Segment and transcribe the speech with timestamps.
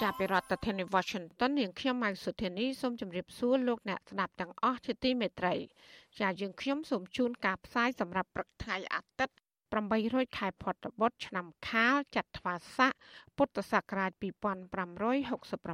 [0.00, 5.54] ចាប់ពីរដ្ឋធានី Washington នាងខ្ញុំម៉ៅសុធានីសូមជម្រាបសួរលោកអ្នកស្ដាប់ទាំងអស់ជាទីមេត្រី
[6.20, 9.34] ចាយើងខ្ញុំសូមជូនការផ្សាយសម្រាប់ព្រឹកថ្ងៃអាទិត្យ
[9.78, 12.92] 800ខែផុតបុត្រឆ្នាំខាលចត្វាស័ក
[13.36, 14.10] ពុទ្ធសករាជ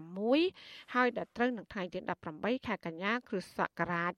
[0.07, 1.99] 2566ហើយដល់ត្រូវនឹងថ្ងៃទី
[2.35, 4.13] 18ខែកញ្ញាគ្រិស្តសករាជ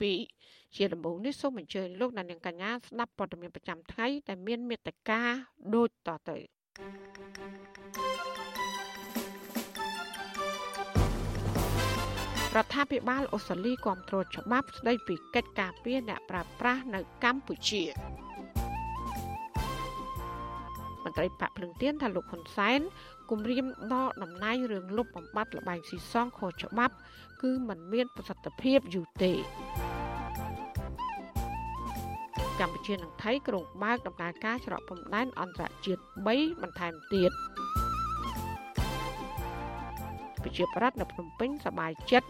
[0.00, 5.20] 2022ជាដំបូងនេះសូមអញ្ជើញលោកអ្នកនាងកញ្ញាស្ដាប់ព័ត៌មានប្រចាំថ្ងៃដែលមានមេត្តា
[5.74, 6.38] ដូចតទៅ
[12.56, 17.82] រដ្ឋាភិបាលអូស្ត្រាលីគ្រប់គ្រងច្បាប់ស្ដីពីកិច្ចការពារអ្នកប្រើប្រាស់នៅកម្ពុជា
[21.04, 22.80] មន្ត្រីបកភ្លឹងទៀនថាលោកហ៊ុនសែន
[23.30, 26.94] គម្រាមដកតំណែងរឿងលុបបំបាត់លបែងស៊ីសងខុសច្បាប់
[27.42, 29.32] គឺมันមានប្រសិទ្ធភាពយូរទេ
[32.60, 37.32] កម្ពុជានិងថៃក្រុងបើកដំណើរការច្រកព្រំដែនអន្តរជាតិ3បន្ថែមទៀត
[40.42, 42.28] ប្រជាប្រដ្ឋនៅភ្នំពេញសប្បាយចិត្ត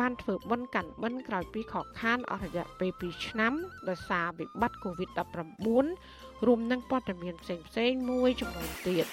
[0.00, 3.52] បានធ្វើបុណ្យកាន់បិណ្ឌក្រោយពីខកខានអស់រយៈពេល2ឆ្នាំ
[3.88, 9.06] ដោយសារវិបត្តិ COVID-19 រួមនឹងព័ត៌មានផ្សេងផ្សេងមួយចំនួនទៀត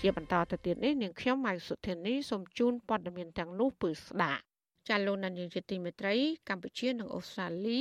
[0.00, 4.42] ជាបន្តទៅទៀតនេះនាងខ្ញុំម៉ៅសុធានីសូមជូនព័ត៌មានទាំងនោះពឺស្ដាប់
[4.88, 6.16] ចាលោកនាយកជាទីមេត្រី
[6.48, 7.80] កម្ពុជានិងអូស្ត្រាលី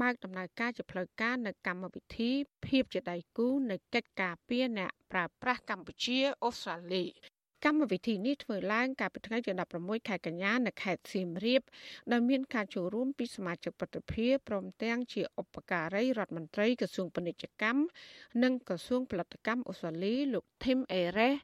[0.00, 2.30] បើកដំណើរការជាផ្លូវការនៅកម្មវិធី
[2.66, 7.04] ភាពជាដៃគូនៃកិច្ចការពារអ្នកប្រើប្រាស់កម្ពុជាអូស្ត្រាលី
[7.64, 11.62] កម្មវិធីនេះធ្វើឡើងកាលពីថ្ងៃទី16ខែកញ្ញានៅខេត្តសៀមរាប
[12.12, 17.80] ដោយមានការចូលរួមពីសមាជិកប្រតិភិព្រមទាំងជាឧបការីរដ្ឋមន្ត្រីក្រសួងពាណិជ្ជកម្ម
[18.42, 21.36] និងក្រសួងផលិតកម្មអូស្ត្រាលីលោក Tim Ares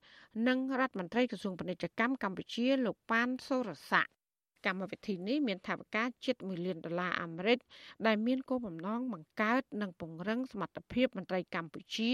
[0.49, 4.20] និងរដ្ឋមន្ត្រីក្រសួងពាណិជ្ជកម្មកម្ពុជាលោកប៉ានសូរស័ក្តិ
[4.67, 7.59] កម្មវិធីនេះមានថវិកាជិត1លានដុល្លារអាមេរិក
[8.07, 12.13] ដែលមានគោលបំណងបង្កើតនិងពង្រឹងសមត្ថភាពមន្ត្រីកម្ពុជា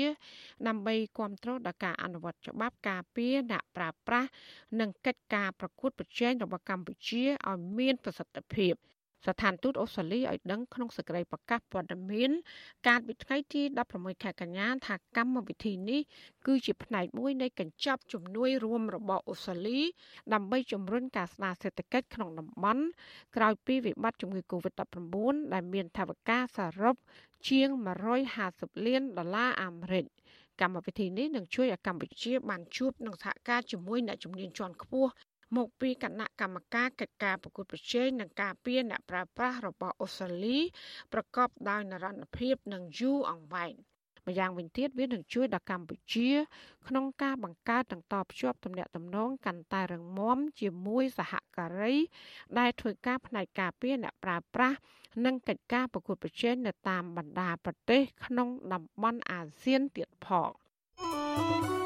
[0.69, 4.29] ដើម្បីគ្រប់គ្រងដល់ការអនុវត្តច្បាប់ការពារអ្នកប្រើប្រាស់
[4.81, 8.75] និងកិច្ចការប្រកួតប្រជែងរបស់កម្ពុជាឲ្យមានប្រសិទ្ធភាព
[9.27, 12.31] ស្ថានទូតអូស្ត្រាលីឲ្យដឹងក្នុងសេចក្តីប្រកាសព័ត៌មាន
[12.87, 16.01] កាលពីថ្ងៃទី16ខែកញ្ញាថាកម្មវិធីនេះ
[16.47, 19.81] គឺជាផ្នែកមួយនៃកញ្ចប់ជំនួយរួមរបស់អូស្ត្រាលី
[20.33, 22.85] ដើម្បីជំរុញការស្ដារសេដ្ឋកិច្ចក្នុងតំបន់
[23.37, 25.15] ក្រោយពីវិបត្តិជំងឺ Covid-19
[25.53, 26.97] ដែលមានថវិកាសរុប
[27.49, 27.69] ជាង
[28.27, 30.07] 150លានដុល្លារអាមេរិក
[30.61, 35.11] កម្មវិធីនេះនឹងជួយឲ្យកម្ពុជាបានជួបនឹងសហការជាមួយអ្នកជំនាញជាន់ខ្ពស់
[35.57, 40.59] មកពីគណៈកម្មការកិច្ចការប្រកួតប្រជែងនិងការពារអ្នកប្រើប្រាស់របស់អូស្ត្រាលី
[41.13, 43.75] ប្រកបដោយនិរន្តរភាពនិងយូរអង្វែង
[44.27, 46.31] ម្យ៉ាងវិញទៀតវានឹងជួយដល់កម្ពុជា
[46.89, 51.95] ក្នុងការបង្កើតនិងតភ្ជាប់ទំនាក់ទំនងកាន់តែរឹងមាំជាមួយសហការី
[52.59, 54.79] ដែលធ្វើការផ្នែកការពារអ្នកប្រើប្រាស់
[55.25, 60.51] និងកិច្ចការប្រកួតប្រជែងនៅតាមបណ្ដាប្រទេស ក្នុងតំបន់អាស៊ានទៀតផង។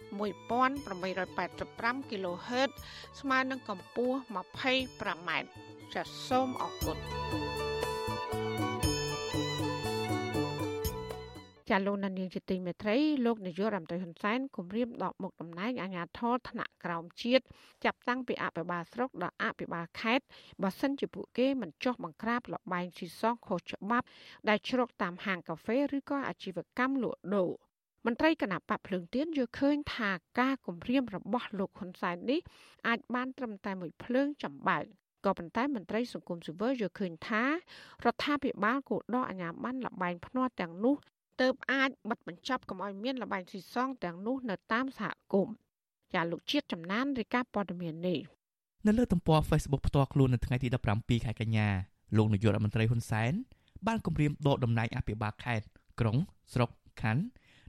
[0.19, 2.71] 1885 kHz
[3.19, 5.29] ស្មើនឹងកម្ពស់ 25m
[5.93, 6.97] ចាសសូមអរគុណ
[11.69, 17.43] ចាលោកនានីជាទីមេត្រីលោកនាយករដ្ឋមន្ត្រីហ៊ុនសែនគម្រាមដកមុខតំណែងអាជ្ញាធរថ្នាក់ក្រោមជាតិ
[17.85, 20.25] ចាប់តាំងពីអភិបាលស្រុកដល់អភិបាលខេត្ត
[20.61, 24.05] បើសិនជាពួកគេមិនចោះបង្ក្រាបលបែងស៊ីសងខុសច្បាប់
[24.49, 27.51] ដែលជ្រកតាមហាងកាហ្វេឬក៏អាជីវកម្មលក់ដូរ
[28.05, 32.39] មន្ត្រីគណៈបកភ្លើងទៀនយល់ឃើញថាការគម្រាមរបស់លោកហ៊ុនសែននេះ
[32.87, 34.83] អាចបានត្រឹមតែមួយភ្លើងចំបើក
[35.25, 37.49] ក៏ប៉ុន្តែមន្ត្រីសង្គមស៊ីវិលយល់ឃើញថារ
[38.13, 40.95] ដ្ឋាភិបាលគួរដកអាជ្ញាប័ណ្ណលបែងភ្នាល់ទាំងនោះ
[41.41, 45.55] ទើបអាចបិទបញ្ចប់កុំឲ្យមានលបែងស៊ីសងទាំងនោះនៅតាមសហគមន៍
[46.13, 48.19] ចាលោកជាតិចំណានរាយការណ៍ព័ត៌មាននេះ
[48.87, 51.67] នៅលើទំព័រ Facebook ផ្ទាល់ខ្លួននៅថ្ងៃទី17ខែកញ្ញា
[52.17, 53.33] លោកនាយករដ្ឋមន្ត្រីហ៊ុនសែន
[53.87, 55.65] បានគម្រាមដកតំណែងអភិបាលខេត្ត
[55.99, 56.17] ក្រុង
[56.53, 56.69] ស្រុក
[57.01, 57.23] ខណ្ឌ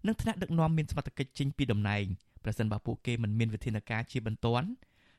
[0.07, 2.05] និងថ្នាក់ដឹកនាំមានសមត្ថកិច្ចចេញពីតំណែង
[2.45, 4.67] ប្រសិនបើពួកគេមិនមានវិធានការជាបន្ទាន់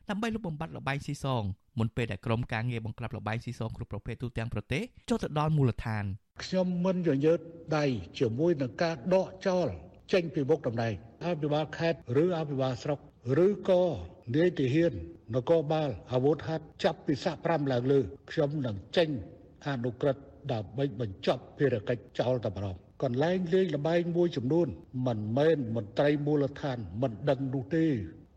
[0.08, 1.42] ដើម្បីលុបបំបាត់លបែងស៊ីសង
[1.78, 6.04] មុនពេលដែលក្រុមការងារបង្ក្រាបលបែងស៊ីសងគ្រប់ប្រភេទទូទាំងប្រទេសចូលទៅដល់មូលដ្ឋាន
[6.42, 7.40] ខ្ញុំមិនញញើត
[7.76, 7.84] ដៃ
[8.18, 9.66] ជាមួយនឹងការដកចោល
[10.12, 10.94] ចេញពីមុខតំណែង
[11.24, 12.98] អភិបាលខេត្តឬអភិបាលស្រុក
[13.46, 13.82] ឬក៏
[14.36, 14.92] នាយទាហាន
[15.34, 18.00] នគរបាលអាវុធហត្ថចាប់ពីសាក5ឡើងលើ
[18.30, 19.08] ខ្ញុំនឹងចេញ
[19.66, 20.22] អនុក្រឹត្យ
[20.52, 24.68] ដើម្បីបញ្ចប់ភារកិច្ចចោលតែម្ដង កន្លែងលេងលបែងមួយចំនួន
[25.06, 27.86] មិនមែនមន្ត្រីមូលដ្ឋាន មិនដឹងនោះទេ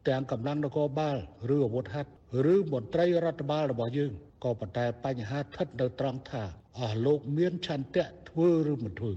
[0.08, 1.18] ទាំងកម្លាំងនគរបាល
[1.56, 2.12] ឬអាវុធហត្ថ
[2.54, 4.12] ឬមន្ត្រីរដ្ឋបាលរបស់យើង
[4.44, 6.44] ក៏ប៉ុន្តែបញ្ហាស្ថិតនៅត្រង់ថា
[6.80, 9.14] អស់លោកមានឆន្ទៈធ្វើឬមិនធ្វើ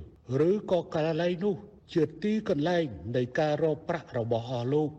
[0.48, 1.54] ឬក៏កន្លែងនោះ
[1.92, 2.84] ជាទីកន្លែង
[3.16, 4.90] នៃការរកប្រាក់របស់អស់លោក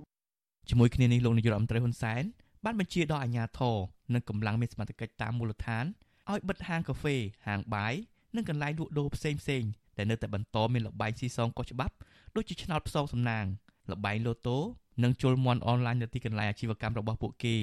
[0.70, 2.24] ជាមួយគ្នានេះលោកនាយករដ្ឋមន្ត្រីហ៊ុនសែន
[2.66, 3.78] បានបញ្ជាដល់អាជ្ញាធរ
[4.14, 5.86] និងកម្លាំងមានសមត្ថកិច្ចតាមមូលដ្ឋាន
[6.32, 7.16] ឲ្យបិទហាងកាហ្វេ
[7.48, 7.94] ហាងបាយ
[8.36, 9.64] និងកន្លែងលក់ដូរផ្សេងផ្សេង
[10.02, 11.96] ដែលនៅតែបន្តមានលបែងស៊ីសងកុសច្បាប់
[12.36, 13.46] ដូចជាឆ្នោតផ្សងសំណាង
[13.92, 14.58] លបែងលូតូ
[15.04, 17.56] និងជលមន់អនឡាញនៅទីកន្លែងអាជីវកម្មរបស់ពួកគេ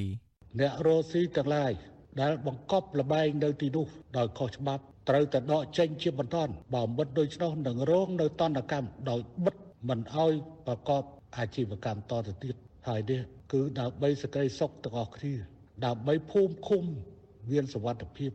[0.59, 1.73] អ្នករស់ស៊ីទាំងឡាយ
[2.21, 3.87] ដែលបង្កប់លបែងនៅទីនោះ
[4.17, 6.37] ដោយខុសច្បាប់ត្រូវតែដកចេញជាបន្ត
[6.75, 9.57] បើមិនដូច្នោះនឹងរងនៅតន្តកម្មដោយបិទ
[9.89, 10.33] មិនអោយ
[10.67, 11.03] ប្រកប
[11.39, 12.55] អាជីវកម្មតទៅទៀត
[12.89, 13.21] ហើយនេះ
[13.53, 15.35] គឺដើម្បីសក្តិសុខទាំងអស់គ្នា
[15.87, 16.85] ដើម្បីភូមិឃុំ
[17.51, 18.31] មានសុវត្ថិភាព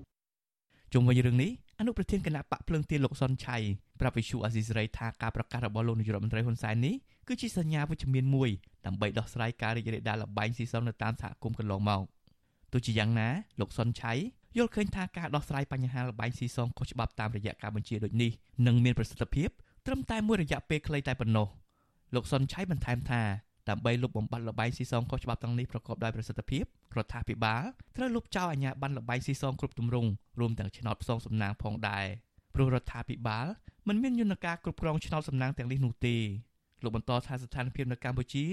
[0.93, 3.57] ជុំវិញរឿងនេះអនុប្រធានគណៈបកភ្លើងទៀនលោកសុនឆៃ
[3.99, 6.95] ប្រាប់វិសុអាស៊ីសេរីថាការប្រកាសរបស់លោកនាយករដ្ឋមន្ត្រីហ៊ុនសែននេះ
[7.27, 8.49] គឺជាសញ្ញាវិជ្ជមានមួយ
[8.85, 12.01] ដើម្បីដោះស្រាយការរីករាលដាលលបែងស៊ីសងនៅតាមសហគមន៍កន្លងមក
[12.71, 13.29] ទោះជាយ៉ាងណា
[13.59, 14.13] លោកសុនឆៃ
[14.57, 18.31] យល់ឃើញថាការដោះស្រាយបញ្ហាលបែងស៊ីសងខុសច្បាប់តាមរយៈការបញ្ជាដូចនេះ
[18.67, 19.49] នឹងមានប្រសិទ្ធភាព
[19.85, 21.47] ត្រឹមតែមួយរយៈពេលខ្លីតែប៉ុណ្ណោះ
[22.15, 23.21] លោកសុនឆៃបន្ថែមថា
[23.69, 26.63] ដើម្បីលុបបំបាត់លបែងស៊ីសងខុសច្បាប់ទាំងនេះប្រកបដោយប្រសិទ្ធភាព
[26.97, 27.63] រដ្ឋាភិបាល
[27.97, 30.09] ត្រូវលុបចោលអាជ្ញាប័ណ្ណលបែងស៊ីសងគ្រប់ទម្រង់
[30.39, 32.05] រួមទាំងឆ្នោតផ្សងសំណាងផងដែរ
[32.53, 33.47] ព្រោះរដ្ឋាភិបាល
[33.87, 36.15] មិនមានយន្តការគ្រប់គ្រងឆ្នោតសំណាងទាំងនេះនោះទេ
[36.83, 38.45] លោកបន្តថាស្ថានភាពនៅកម្ពុជា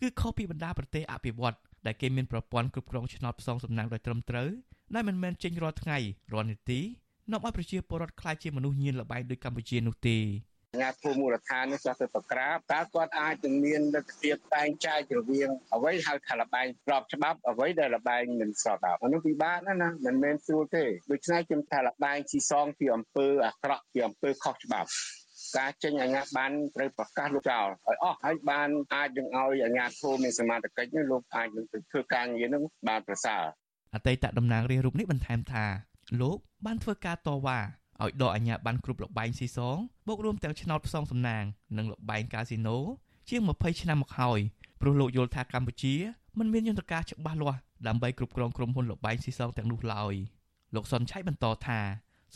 [0.00, 1.56] គឺខុសពីបណ្ដាប្រទេសអភិវឌ្ឍ
[1.86, 4.48] ដែលគេមានប្រព័ន្ធគ្រប់គ្រងឆ្នោតផ្សងសំណាងដោយត្រឹមត្រូវ
[4.94, 5.98] ដែលមិនមែនចេញរាល់ថ្ងៃ
[6.32, 6.80] រាល់នាទី
[7.30, 10.16] នាំឲ្យប្រជាពលរដ្ឋខ្លាចជាមនុស្សញៀនលបែងដូចកម្ពុជានោះទេ
[10.74, 24.88] អាញាធមូលដ្ឋាននេះចាស់ទៅប្រក្រាបតើគាត់អាចនឹងមានលទ្ធភាពតែងចែករវាងអ្វីហៅថាលបែងស្របច្បាប់អ្វីដែលលបែងមិនស្របច្បាប់អានោះពិបាកណាស់ណាមិនមែនស្រួលទេដូច្នេះខ្ញុំថាលបែងជីសងពីអំពើអាក្រក់ពីអំពើខុសច្បាប់
[25.58, 33.42] ការចេញអាជ្ញាប័ណ្ណត្រូវប្រកាសលោកចោលឲ្យអស់ហើយបានអាចនឹងឲ្យអាជ្ញាធរមានសមត្ថកិច្ចនេះលោកអាចនឹងធ្វើការងារនឹងបានប្រសើរ
[33.94, 35.64] អតីតតំណាងរាស្ត្ររូបនេះបន្ថែមថា
[36.20, 37.60] លោកបានធ្វើការតវ៉ា
[38.02, 41.44] ឲ្យដកអាជ្ញាប័ណ្ណគ្រប់លបែងស៊ីសងបូករួមទាំងឆ្នោតផ្សងសំណាង
[41.76, 42.76] និងលបែងកាស៊ីណូ
[43.28, 44.40] ជាង20ឆ្នាំមកហើយ
[44.80, 45.94] ព្រោះលោកយល់ថាកម្ពុជា
[46.38, 50.14] មិនមានយន្តការច្បាស់លាស់ដើម្បីគ្រប់គ្រងក្រុមហ៊ុនលបែងស៊ីសងទាំងនោះឡើយ
[50.74, 51.80] លោកសុនឆៃបន្តថា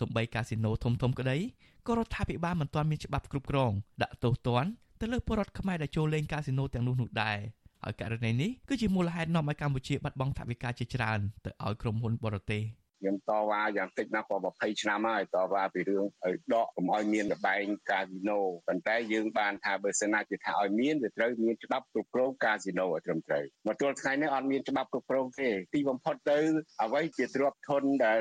[0.00, 1.38] សំបីកាស៊ីណូធំធំក្តី
[1.86, 3.72] ក៏រដ្ឋាភិបាលមិនទាន់មានច្បាប់គ្រប់គ្រង
[4.02, 4.70] ដាក់ទោសទណ្ឌ
[5.00, 7.38] ទៅលើពលរដ្ឋខ្មែរដែលចូលលេងកាស៊ីណូទាំងនោះនោះដែរ
[7.82, 12.62] ហើយករណីនេះគឺជាមូលហេតុនាំឲ្យកម្ពុជាបាត់បង់ថវិកាជាច្រើនទៅឲ្យក្រុមហ៊ុនបរទេស។
[13.00, 26.38] ខ្ញុំតវ៉ាយ៉ាងតិចណាស់ក៏20ឆ្នាំហើយតវ៉ាពីរឿងឲ្យដកកុំឲ្យមានលបែងកាស៊ីណូប៉ុន្តែយើងបានថាបើសិនណាជាថាឲ្យមានវាត្រូវមានច្បាប់គ្រប់គ្រងកាស៊ីណូឲ្យត្រឹមត្រូវមកទល់ថ្ងៃនេះអត់មានច្បាប់គ្រប់គ្រងទេទីបំផុតទៅ
[26.82, 28.20] អ្វីជាទ្រព្យធនដែល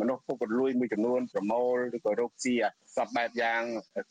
[0.00, 2.54] មនុស្សពុករលួយមួយចំនួនប្រមូលឬក៏រកស៊ី
[2.96, 3.62] សពបែបយ៉ាង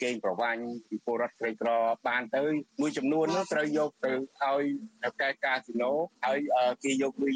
[0.04, 1.70] កេងប្រវាញ់ពីពលរដ្ឋក្រីក្រ
[2.08, 2.44] បានទៅ
[2.82, 4.12] មួយចំនួននោះត្រូវយកទៅ
[4.44, 5.92] ឲ្យកែកាស៊ីណូ
[6.26, 6.40] ហើយ
[6.84, 7.34] គេយកលុយ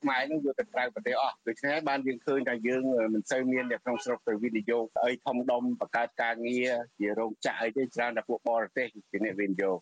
[0.00, 2.82] ខ្មែរនោះយកទៅក្រៅប្រទេសអស់ដូច្នេះបានយើងឃើញថាយើង
[3.14, 9.78] មិនសូវមាននៅក្នុងស្រុកទៅវិនិយោគអីធំដុំបង្កើតការងារជារោងចក្រអីទេច្រើនតែពួកបរទេសជាអ្នកវិនិយោគ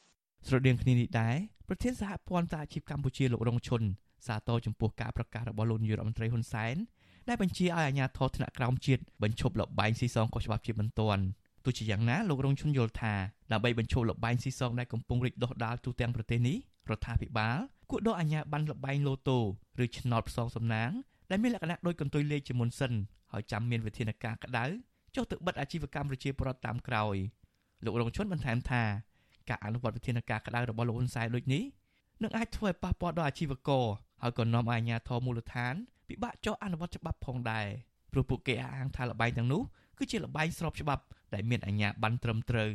[0.48, 1.36] ស្រដៀងគ្នានេះដែរ
[1.68, 3.82] ប្រធានសហព័ន្ធសហជីពកម្ពុជាលោករងឈុន
[4.26, 6.76] សាទរចំពោះការប្រកាសរបស់លោកនាយរដ្ឋមន្ត្រីហ៊ុនសែន
[7.28, 11.22] ដែលបញ្ជាឲ្យអាជ្ញាធរថ្នាក់ក្រោមជាតិបញ្ឈប់លបែងស៊ីសងខុសច្បាប់ជាបន្ទាន់
[11.64, 13.14] ទោះជាយ៉ាងណាលោករងឈុនយល់ថា
[13.52, 16.56] ដើម្បីបញ្ឈប់លបែងស៊ីសងដែលកំពុងរីកដុះដាលទូទាំងប្រទេសនេះ
[16.90, 17.58] រដ្ឋាភិបាល
[17.90, 19.38] គួរដកអាជ្ញាប័ណ្ណលបែងលូតូ
[19.82, 20.90] ឬឆ្នោតផ្សងសំណាង
[21.30, 22.92] ដែលមានលក្ខណៈដូចកន្ទុយលេខជាមុនសិន
[23.32, 24.64] ហើយចាំមានវិធានការក្តៅ
[25.14, 27.16] ចុះទៅបិទអាជីវកម្មប្រជាពលរដ្ឋតាមក្រោយ
[27.84, 28.82] លោករងឈុនបន្ថែមថា
[29.48, 31.62] ការអនុវត្តវិធានការក្តៅរបស់លោកហ៊ុនសែនដូចនេះ
[32.22, 33.86] នឹងអាចធ្វើឲ្យប៉ះពាល់ដល់អាជីវករ
[34.22, 35.74] ហើយក៏នាំឲ្យអាជ្ញាធរមូលដ្ឋាន
[36.12, 37.66] ពិបាកចុះអនុវត្តច្បាប់ផងដែរ
[38.12, 39.62] ព្រោះពួកគេអះអាងថាលបែងទាំងនោះ
[39.98, 41.02] គឺជាលបែងស្របច្បាប់
[41.34, 42.70] ដែលមានអាជ្ញាប័ណ្ណត្រឹមត្រូវ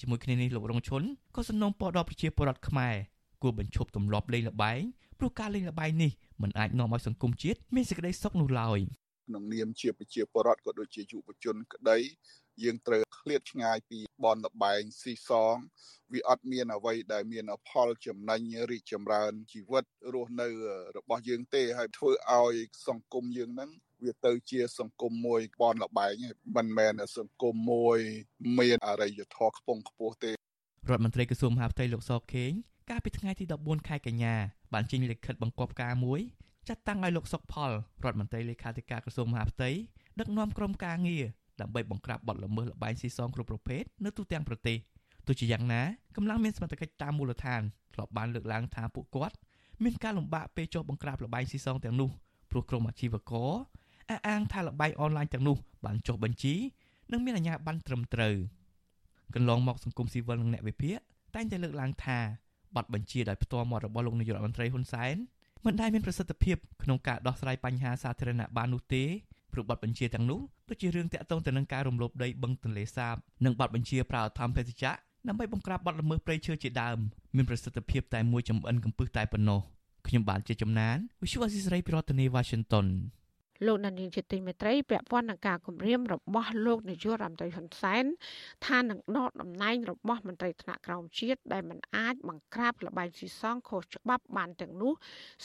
[0.00, 1.02] ជាមួយគ្នានេះលោករងឈុន
[1.36, 2.94] ក៏សំណូមពរដល់ប្រជាពលរដ្ឋខ្មែរ
[3.42, 4.80] គួរបញ្ឈប់ទម្លាប់លេងល្បែង
[5.18, 6.12] ព្រោះការលេងល្បែងនេះ
[6.42, 8.80] មិនអាចនាំឲ្យសង្គមជាតិមានសេចក្តីសុខនោះឡើយ
[9.26, 11.98] ក្នុងនាមជាប្រជាពលរដ្ឋក៏ដូចជាយុវជនក្តី
[12.62, 15.56] យើងត្រូវឃ្លាតឆ្ងាយពីបនលបែងស៊ីសង
[16.12, 20.48] វាអត់មានអ្វីដែលមានផលចំណេញរីកចម្រើនជីវិតរស់នៅ
[20.96, 22.54] របស់យើងទេហើយធ្វើឲ្យ
[22.88, 23.70] សង្គមយើងហ្នឹង
[24.04, 26.14] វាទៅជាសង្គមមួយបនលបែង
[26.56, 27.98] មិនមែនសង្គមមួយ
[28.58, 30.34] មានអរិយធម៌ខ្ពង់ខ្ពស់ទេរ
[30.88, 32.52] ដ្ឋមន្ត្រីក្រសួងមហាផ្ទៃលោកសខេង
[32.90, 34.34] កាលពីថ្ងៃទី14ខែកញ្ញា
[34.74, 36.20] បានចេញលិខិតបង្គាប់ការមួយ
[36.68, 37.70] ចាត់តាំងឲ្យលោកសុកផល
[38.04, 39.70] រដ្ឋមន្ត្រីលេខាធិការក្រសួងមហាផ្ទៃ
[40.20, 41.24] ដឹកនាំក្រុមការងារ
[41.60, 44.78] ដើម្បីបង្ក្រាបបទល្មើសល្បែងស៊ីសងគ្រប់ប្រភេទនៅទូទាំងប្រទេស
[45.26, 45.82] ទោះជាយ៉ាងណា
[46.16, 47.62] កម្លាំងមានសមត្ថកិច្ចតាមមូលដ្ឋាន
[47.94, 49.36] ធ្លាប់បានលើកឡើងថាពួកគាត់
[49.84, 52.10] មានការលំបាកពេលចុះបង្ក្រាបល្បែងស៊ីសងទាំងនោះ
[52.50, 53.50] ព្រោះក្រុមអាជីវករ
[54.10, 56.54] អះអាងថាល្បែងអនឡាញទាំងនោះបានចុះបញ្ជី
[57.12, 58.36] និងមានអាជ្ញាប័ណ្ណត្រឹមត្រូវ
[59.34, 60.98] កន្លងមកសង្គមស៊ីវិលនិងអ្នកវិភាគ
[61.34, 62.18] តែងតែលើកឡើងថា
[62.74, 65.16] ប័ណ្ណបញ្ជាដោយផ្ទាល់មាត់របស់លោកនាយករដ្ឋមន្ត្រីហ៊ុនសែន
[65.66, 69.04] មិនដែលមានប្រសិទ្ធភាពក្នុងការដោះស្រាយបញ្ហាសាធារណៈបាននោះទេ
[69.52, 74.92] ព្រោះប័ណ្ណបញ្ជាទាំងនោះដូចជារឿងតាក់ទងទៅនឹងការរំលោភដីបឹងទន្លេសាបនិងប័ណ្ណបញ្ជាប្រើអធម្មភេសជ្ជៈ
[75.28, 76.98] ដើម្បីបង្ក្រាបបទល្មើសព្រៃឈើជាដើម
[77.36, 79.60] មានប្រសិទ្ធភាពតែមួយចំអិនកំពឹសតែប៉ុណ្ណោះ
[80.06, 82.86] ខ្ញុំបាទជាចំណាន Visual Assisray ពីរដ្ឋធានី Washington
[83.66, 88.04] លោកនានីជាទីមេត្រីពាក់ព័ន្ធនឹងការគម្រាមរបស់លោកនាយករដ្ឋមន្ត្រីហ៊ុនសែន
[88.66, 94.92] ថានឹងដកតំណែងរបស់មន្ត្រីថ្នាក់ក្រោមជាតិដែលមិនអាចបង្ក្រាបលបែងស៊ីសងខុសច្បាប់បានទាំងនោះ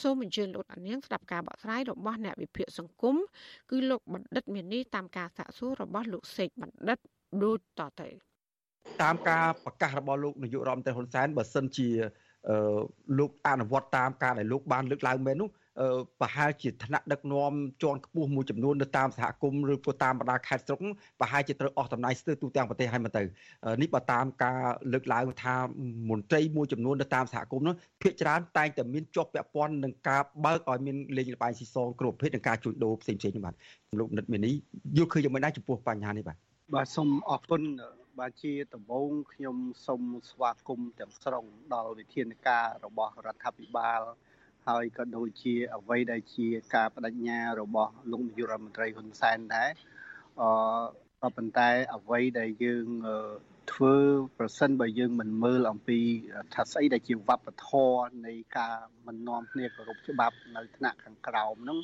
[0.02, 3.16] សូមអញ្ជើញលោកអានាងស្ដាប់ការបកស្រាយរបស់អ្នកវិភាគសង្គម
[3.70, 6.98] គឺលោកបណ្ឌិតមាននេះតាមការសាកសួររបស់លោកសេកបណ្ឌិត
[7.44, 8.08] ដូចតទៅ
[9.02, 11.88] តាមការប្រកាសរបស់លោកនាយករដ្ឋមន្ត្រីហ៊ុនសែនបើសិនជា
[13.18, 15.48] លោកអនុវត្តតាមការដែលលោកបានលើកឡើងមែននោះ
[16.20, 20.80] ប្រហែលជាថ្នាក់ដឹកនាំជាន់ខ្ពស់មួយចំនួននៅតាមសហគមន៍ឬក៏តាមបណ្ដាខេត្តស្រុក
[21.20, 23.22] ប្រហែលជាត្រូវអស់តំណែងស្ទើរទូទាំងប្រទេសហើយមកទៅ
[23.82, 24.60] នេះបើតាមការ
[24.92, 25.56] លើកឡើងថា
[26.10, 33.54] មន្ត្រីមួយចំនួននៅតាមសហគមន៍នោះភាគច្រើនតែងតែមានជាប់ពាក់ព័ន្ធនឹងការបើកឲ្យមានលេងល្បែងស៊ីសងគ្រប់ប្រភេទនិងការជួញដូរផ្សេងៗនេះបាទ
[33.98, 34.54] លោកនិតមាននេះ
[34.96, 36.36] យល់ឃើញយ៉ាងម៉េចដែរចំពោះបញ្ហានេះបាទ
[36.74, 37.62] បាទសូមអរគុណ
[38.18, 39.56] បាទជាដំបូងខ្ញុំ
[39.86, 44.00] សូមស្វាគមន៍ទាំងស្រុងដល់វិធានការរបស់រដ្ឋាភិបាល
[44.68, 49.70] ហើយក៏ដូចជាអ្វីដែលជាការបដិញ្ញារបស់លោកនាយករដ្ឋមន្ត្រីហ៊ុនសែនដែរ
[50.40, 50.48] អឺ
[51.22, 52.86] ក៏ប៉ុន្តែអ្វីដែលយើង
[53.72, 53.96] ធ្វើ
[54.38, 56.00] ប្រសិនបើយើងមិនមើលអំពី
[56.54, 61.78] ថាស្អីដែលជាវប្បធម៌នៃការមិននាំគ្នាគោរពច្បាប់នៅថ្នាក់ខាងក្រោមហ្នឹង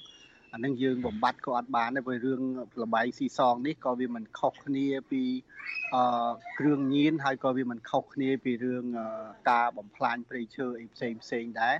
[0.53, 2.41] អានឹងយើងបំបត្តិក៏អត់បានដែរព្រោះរឿង
[2.83, 5.23] លបែងស៊ីសងនេះក៏វាមិនខុសគ្នាពី
[5.95, 8.85] អឺគ្រឿងញៀនហើយក៏វាមិនខុសគ្នាពីរឿង
[9.51, 11.77] ការបំផ្លាញព្រៃឈើអីផ្សេងផ្សេងដែរ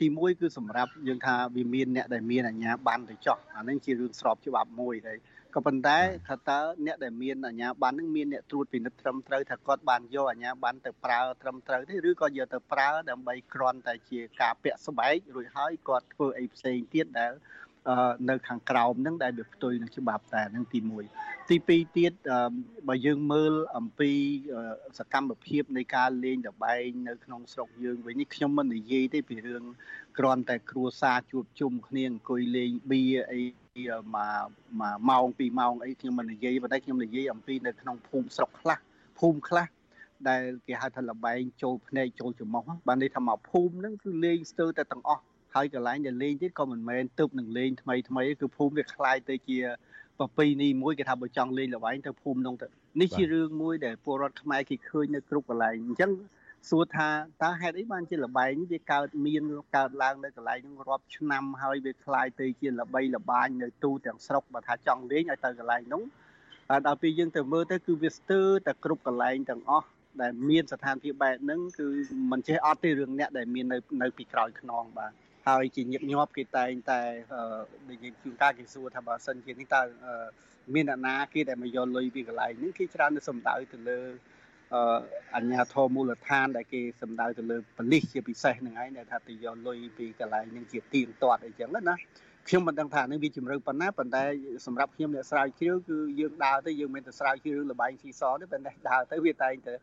[0.00, 5.18] ទី1គឺសម្រាប់យើងថាវាមានអ្នកដែលមានអាជ្ញាប័ណ្ណទៅចោះអានឹងជារឿងស្របច្បាប់មួយដែរ
[5.54, 5.98] ក៏ប៉ុន្តែ
[6.28, 17.32] ថាតើអ្នកដែលមានអាជ្ញាប័ណ្ណនឹងមានអ្នកត្រួតពិនិត្យត្រឹមត្រូវថាគាត់បានយកអាជ្ញាប័ណ្ណទៅប្រើត្រឹមត្រូវទេឬក៏យកទៅប្រើដើម្បីគ្រាន់តែជាការពាក់ស្បែករួចហើយគាត់ធ្វើអីផ្សេងទៀតដែល
[18.30, 20.78] នៅខាងក្រោមហ្នឹងដែលវាផ្ទុយនឹងច្បាប់តែហ្នឹងទី
[21.16, 22.12] 1ទី2ទៀត
[22.88, 24.12] បើយើងមើលអំពី
[24.98, 29.64] សកម្មភាពនៃការលេងដបែងនៅក្នុងស្រុកយើងវិញនេះខ្ញុំមិននិយាយទេពីរឿង
[30.18, 33.42] គ្រាន់តែគ្រួសារជួបជុំគ្នាអង្គុយលេងបៀអី
[33.76, 33.90] មួយ
[34.80, 38.78] មួយម៉ោងពីរម៉ោងអីខ្ញុំមិននិយាយប៉ុន្តែខ្ញុំនិយាយអំពីនៅក្នុងភូមិស្រុកខ្លះ
[39.18, 39.66] ភូមិខ្លះ
[40.28, 45.22] ដែលគេហៅថាលបែងចូលភ្នែកចូលច្រមុះបានន័យថាមកភូមិហ្នឹងគឺលេងស្ទើរតែទាំងអស់
[45.55, 49.59] ហើយកន្លែងដែលលេងទៀតក៏មិនមែនទៅនឹងលេងថ្មីថ្មីគឺភូមិវាคล้ายទៅជា
[50.19, 52.67] ប្រពៃណីមួយគេថាបើចង់លេងល្បែងទៅភូមិនោះទៅ
[53.01, 56.11] នេះជារឿងមួយដែលពលរដ្ឋខ្មែរគេឃើញនៅគ្រប់កន្លែងអញ្ចឹង
[56.69, 57.09] សួរថា
[57.43, 59.43] តើហេតុអីបានជាលបែងវាកើតមាន
[59.75, 66.03] កើតឡើងនៅកន្លែងនោះរាប់ឆ្នាំហើយវាคล้ายទៅជាល្បីល្បាញនៅទូទាំងស្រុកបើថាចង់លេងឲ្យទៅកន្លែងនោះ
[66.87, 69.87] ដល់ពេលយើងទៅមើលទៅគឺវាស្ទើរតែគ្រប់កន្លែងទាំងអស់
[70.21, 71.87] ដែលមានស្ថានភាពបែបហ្នឹងគឺ
[72.31, 75.11] មិនចេះអត់ទេរឿងអ្នកដែលមាននៅនៅពីក្រោយខ្នងបាទ
[75.46, 77.00] ហើយជាញឹកញាប់គេតែងតែ
[77.90, 79.82] និយាយជួនកាលគេសួរថាបើសិនជានេះតើ
[80.74, 84.00] មានអ្នកណាគេដែលមកយកលុយពីកន្លែងនេះគេច្រើនទៅសំដៅទៅលើ
[85.36, 91.96] អញ្ញាធមមូលដ្ឋានដែលគេសំដៅទៅលើបលិសជាពិសេសនឹងឯងដែលថាទៅយកលុយពីកន្លែងនឹងជាទៀងទាត់អីចឹងណា
[92.48, 94.22] ខ្ញុំមិនដឹងថានឹងវាជំរឿប៉ុណ្ណាប៉ុន្តែ
[94.66, 99.74] សម្រាប់ខ្ញុំអ្នកស្រាវជ្រាវគឺយើងដើរទៅយើងមិនទៅស្រាវជ្រាវលបែងស៊ីសទេប៉ុន្តែដើរទៅវាតែងតែ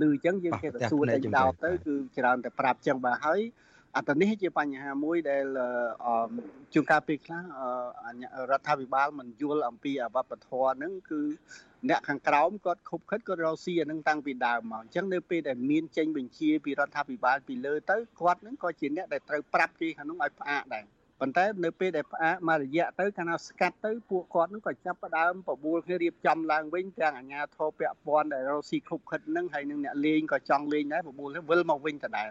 [0.00, 3.40] លឺអញ្ចឹងយើងគេទៅសួរតែដោតទៅគឺច្រើនតែប្រាប់អញ្ចឹងបាទហើយ
[3.96, 5.44] អត្តនេះជាបញ្ហាមួយដែល
[6.74, 7.42] ជួនកាលពេលខ្លះ
[8.50, 11.20] រដ្ឋាភិបាលមិនយល់អំពីអវបធរហ្នឹងគឺ
[11.88, 20.84] អ្នកខាងក្រោមគាត់ខុបខិតគាត់រកស៊ីអានឹងតាំងពីដើមមកអញ្ចឹងនៅពេលដែលមានចេញបញ្ជាពីរដ្ឋាភិបាលពីលើទៅគាត់ហ្នឹងក៏ជាអ្នកដែលត្រូវប្រាប់គេខាងនោះឲ្យផ្អាកដែរ
[21.20, 32.30] ប៉ុន្តែនៅពេលដែលផ្អាកមករយៈទៅកាលណាស្កាត់ទៅពួកគាត់នឹងក៏ចាប់ផ្ដើមបបួលគ្នារៀបចំឡើងវិញទាំងអាជ្ញាធរពាក់ព័ន្ធដែលរកស៊ីខុបខិតនឹងហើយនឹងអ្នកលេងក៏ចង់លេងដែរបបួលវិលមកវិញដដែល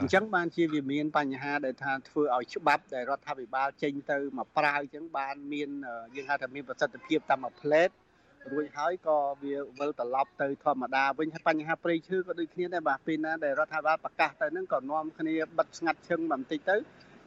[0.00, 5.70] អញ្ចឹងបានជាវាមានបញ្ហាដែលថាធ្វើឲ្យច្បាប់ដែលរដ្ឋាភិបាលចេញទៅមកប្រើអញ្ចឹងបានមាន
[6.16, 7.90] យើងហៅថាមានប្រសិទ្ធភាពតាមមួយផ្លេត
[8.52, 16.76] រួចហើយក៏វាវិលត្រឡប់ទៅធម្មតាវិញហើយបញ្ហាព្រៃឈើក៏ដូចគ្នាដែរបាទពេលណាដែលរដ្ឋាភិបាលប្រកាសទៅហ្នឹងក៏នាំគ្នាបិទស្ងាត់ឈឹងបន្តិចទៅ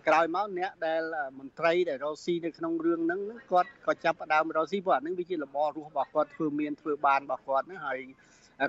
[0.08, 1.02] ក្រោយមកអ្នកដែល
[1.40, 3.22] មន្ត្រីដែលរស់ស៊ីនៅក្នុងរឿងហ្នឹង
[3.52, 8.00] គាត់ក៏ចាប់ផ្ដើមរស់ស៊ីព្រោះអាហ្នឹងវាជារបររស់របស់គាត់ធ្វើមានធ្វើបានរបស់គាត់ហ្នឹងហើយ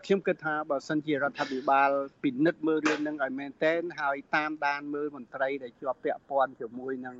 [0.06, 1.90] ខ្ញុំគិតថាបើសិនជារដ្ឋាភិបាល
[2.22, 7.16] ពិនិត្យមើលរឿងហ្នឹងឲ្យមែនតែនហើយតាមដានមើលមន្ត្រីដែលជាប់ពាក់ព័ន្ធជាមួយនឹង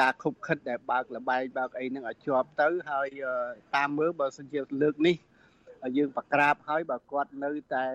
[0.00, 3.08] ការខុបខិតដែលបើកលបែងបើកអីហ្នឹងឲ្យជាប់ទៅហើយ
[3.76, 5.16] តាមមើលបើសិនជាលើកនេះ
[5.96, 7.86] យើងប្រក្រាបហើយបើគាត់នៅតែ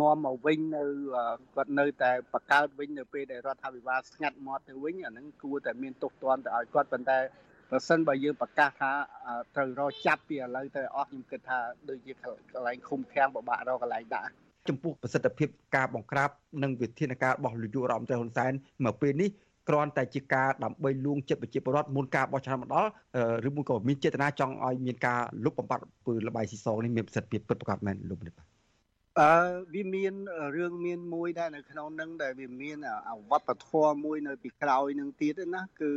[0.00, 0.84] នាំមកវិញនៅ
[1.56, 7.18] គាត់នៅតែបកកើតវិញនៅពេលដែលរដ្ឋាភិបាលស្ងាត់មាត់ទៅវិញអាហ្នឹងគួរតែមានទោសទណ្ឌទៅឲ្យគាត់ប៉ុន្តែ
[7.70, 8.90] បើសិនបើយើងប្រកាសថា
[9.54, 11.58] ត្រូវរកចាប់ពីឥឡូវទៅអស់ខ្ញុំគិតថា
[11.88, 12.24] ដូចជាក
[12.60, 14.30] ន្លែងឃុំឃាំងពិបាករកកន្លែងដាក់
[14.68, 16.30] ចំពោះប្រសិទ្ធភាពការបង្ក្រាប
[16.62, 18.52] និងវិធានការរបស់លោកយុរដ្ឋមន្ត្រីហ៊ុនសែន
[18.84, 19.30] មកពេលនេះ
[19.68, 22.90] គ្រាន់តែជាការដើម្បីលួងចិត្តប្រជាពលរដ្ឋមុនការបោះឆ្នោតមកដល់
[23.48, 28.57] ឬមួយក៏មានចេតនាចង់ឲ្យមានការលុបបំបាត់ពើលបាយស៊ីសងនេះមានប្រសិទ្ធភាពពិតប្រាកដមែនលោកនេះបាទ
[29.20, 29.32] អឺ
[29.74, 30.14] វាមាន
[30.56, 32.78] រឿងមានមួយដែរនៅក្នុងនឹងដែលវាមាន
[33.10, 35.90] អវត្តធម៌មួយនៅពីក្រោយនឹងទៀតណាគឺ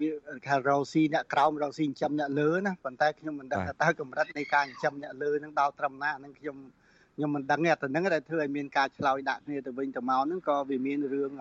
[0.00, 0.10] វា
[0.46, 6.56] ថារោស៊ីអ្នកក្រោមរោស៊ីចិញ្ចឹមអ្នកលើណាប៉ុន្តែខ្ញុំមិនដឹងថាតើកម្រិតនៃការចិញ្ចឹមអ្នកលើនឹងដល់ត្រឹមណាហ្នឹងខ្ញុំ
[7.16, 11.32] ខ្ញុំមិនដឹងទេតែហ្នឹងដែលធ្វើឲ្យមានការឆ្លោយដាក់គ្នាទៅវិញទៅមកហ្នឹងក៏វាមានរឿង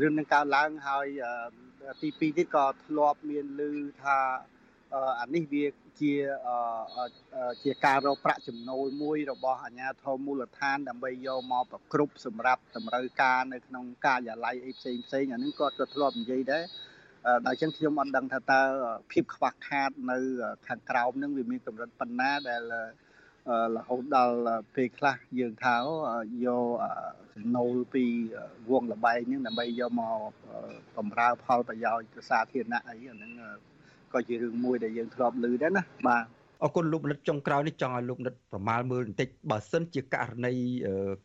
[0.00, 1.06] រឿងនឹងកើតឡើងហើយ
[2.00, 3.70] ទី2ទៀតក៏ធ្លាប់មានឮ
[4.02, 4.18] ថា
[4.52, 4.53] អា
[5.34, 5.64] នេះវា
[6.00, 6.12] ជា
[7.62, 16.64] ជាការរកប្រាក់ចំណូលមួយរបស់អាជ្ញាធរមូលដ្ឋាន ដើម្បីយកមកប្រគ្រប់សម្រាប់តម្រូវការនៅក្នុងការិយាល័យអីផ្សេងផ្សេងអានេះគាត់ក៏ធ្លាប់និយាយដែរ
[17.46, 18.62] ដល់ចឹងខ្ញុំអត់ដឹងថាតើ
[19.12, 20.18] ភាពខ្វះខាតនៅ
[20.68, 22.62] ខាងក្រោមនឹងវាមានកម្រិតប៉ុណ្ណាដែល
[23.76, 24.38] រហូតដល់
[24.74, 25.76] ពេលខ្លះយើងថា
[26.46, 26.66] យក
[27.34, 28.04] ចំណូលពី
[28.70, 30.30] វងលបែងហ្នឹងដើម្បីយកមក
[30.96, 33.32] បំរើផលប្រយោជន៍សាធារណៈអីអាហ្នឹង
[34.14, 36.24] ក៏ជារឿងមួយដែលយើងធ្លាប់ឮដែរណាបាទ
[36.62, 40.52] អរគុណលោកមនិតចុងក្រោយនេះចង់ឲ្យលោកមនិតប្រមាលមើលបន្តិចបើសិនជាករណី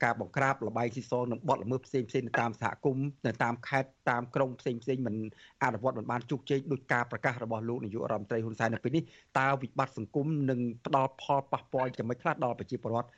[0.04, 5.16] ការបង្ក្រាបលបែងស៊ីសងនិងបទល្មើសផ្សេងផ្សេងនៅតាមសហគមន៍នៅតាមខេត្តតាមក្រុងផ្សេងផ្សេងមិន
[5.64, 9.04] អនុវត្តមិនបានជោគជ័យដោយការប្រកាសរបស់លោកនាយករដ្ឋមន្ត្រីហ៊ុនសែននៅពេលនេះ
[9.40, 13.10] តើវិបត្តិសង្គមនឹងផ្ដល់ផលប៉ះពាល់យ៉ាងម៉េចខ្លះដល់ប្រជាពលរដ្ឋ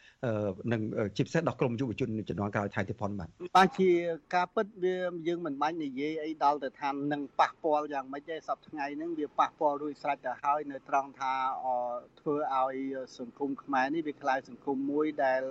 [0.72, 0.82] និង
[1.18, 3.90] ជាពិសេសដល់ក្រុមយុវជនជំនាន់ក្រោយថៃទៀតផងបាទបាទជា
[4.36, 4.96] ការពិតវា
[5.28, 11.34] យើងមិនបាច់និយាយអីដល់ទៅថានឹងប៉ះពាល់យ៉ាងម៉េចទេសប្តាហ៍ថ្ងៃហ្នឹងវាប៉ះពាល់រួចស្រេចទៅហើយនៅត្រង់ថា
[12.20, 12.76] ធ្វើឲ្យ
[13.20, 15.42] សង្គមខ្មែរនេះវាក្លាយសង្គមមួយដែល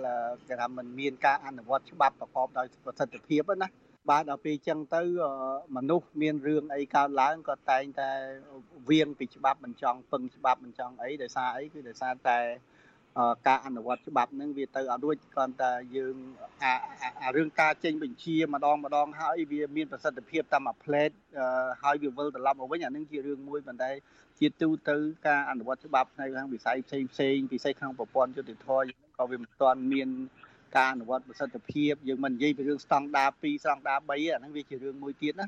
[0.47, 3.69] គេថាมันមានការអនុវត្តច្បាប់ប្រកបដោយប្រសិទ្ធភាពណា
[4.09, 5.01] បាទដល់ពេលចឹងទៅ
[5.75, 8.09] មនុស្សមានរឿងអីកើតឡើងក៏តែងតែ
[8.89, 12.39] វៀងពីច្បាប់មិនចង់ពឹងច្បាប់មិនចង់អីដោយសារអីគឺដោយសារតែ
[13.47, 16.15] ការអនុវត្តច្បាប់ហ្នឹងវាទៅអត់រួចគ្រាន់តែយើង
[17.23, 21.11] អារឿងការចេញបញ្ជាម្ដងម្ដងហើយវាមានប្រសិទ្ធភាពតាមមួយផ្លេត
[21.83, 23.91] ហើយវាវិលត្រឡប់មកវិញអានឹងជារឿងមួយប៉ុន្តែ
[24.41, 24.95] ជាទូទៅ
[25.27, 28.85] ការអនុវត្តច្បាប់នៅខាងវិស័យផ្សេងផ្សេងពិសេសក្នុងប្រព័ន្ធយុតិធធម៌
[29.17, 30.09] ក៏វាមិនទាន់មាន
[30.77, 35.47] ការអនុវត្តប្រសិទ្ធភាពយើងមិននិយាយពីរឿងស្តង់ដារ2ស្តង់ដារ3អាហ្នឹងវាជារឿងមួយទៀតណា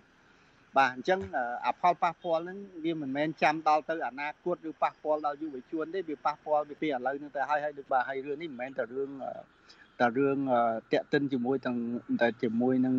[0.77, 1.19] បាទអញ្ចឹង
[1.65, 9.12] អាផលប៉ះពាល់ហ្នឹងវាមិនមែនចាំដល់ទៅអនាគតឬប៉ះពាល់ដល់យុវជនទេវាប៉ះពាល់ពីឥឡូវហ្នឹងទៅហើយហើយដូចបាទហើយរឿងនេះមិនមែនតែរឿង
[9.99, 10.38] តែរឿង
[10.93, 11.77] តាក់ទិនជាមួយទាំង
[12.21, 12.95] តែជាមួយនឹង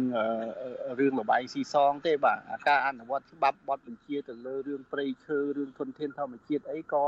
[0.98, 7.04] រឿងលបែងស៊ីសងទេបាទការអនុវត្តច្បាប់បទបញ្ជាទៅលើរឿងព្រៃឈើរឿងធនធានធម្មជាតិអីក៏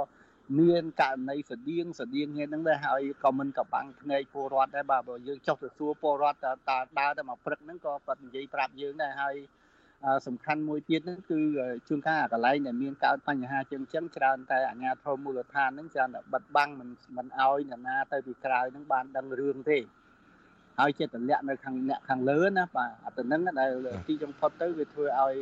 [0.60, 9.36] មានករណីស្តៀងស្តៀងហ្នឹងដែរហើយក៏មិនក៏បាំងភ្នែកពលរដ្ឋដែរបាទបើយើងចុះទៅសួរពលរដ្ឋតើដើរតែមកព្រឹកហ្នឹងក៏គាត់និយាយប្រាប់យើងដែរហើយ
[10.26, 11.38] សំខាន់មួយទៀតហ្នឹងគឺ
[11.88, 19.78] ជួនកាលកន្លែងដែលមានកើតបញ្ហាចឹងចឹងច្រើនតែអាជ្ញាធរមូលដ្ឋានហ្នឹងច្រើនតែបិទបាំងមិនមិនអោយអ្នកណាទៅពីក្រៅហ្នឹងបានដឹងរឿងទេ
[20.80, 23.70] ហើយចិត្តតម្លាក់នៅខាងអ្នកខាងលើណាបាទអាទៅហ្នឹងដែល
[24.06, 25.34] ទីចុងផុតទៅវាធ្វើឲ្យ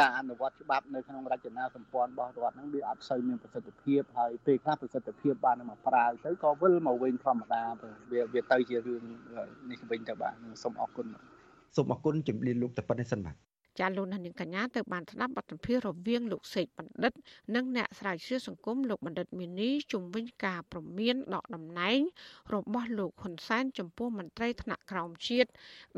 [0.00, 7.62] ការអនុវត្តច្បាប់នៅក្នុងរចនាសម្ព័ន្ធរបស់រដ្ឋហ្នឹងវាអត់សូវមានប្រសិទ្ធភាពហើយពេលខ្លះប្រសិទ្ធភាពបានមកប្រើទៅក៏វិលមកវិញធម្មតា
[8.12, 9.02] វាវាទៅជារឿង
[9.70, 11.06] នេះវិញទៅបាទសូមអរគុណ
[11.76, 13.36] សូមអរគុណជំរាបលោកតែប៉ុណ្្នេះសិនបាទ
[13.78, 17.12] ចាលោកនាងកញ្ញាទៅបានស្ដាប់បទសម្ភាសន៍រវាងលោកសេកបណ្ឌិត
[17.54, 22.00] និងអ្នកស្រាវជ្រាវសង្គមលោកបណ្ឌិតមីនីជំវិញការប្រមានដកតំណែង
[22.54, 25.50] របស់លោកហ៊ុនសែនចំពោះមន្ត្រីថ្នាក់ក្រោមជាតិ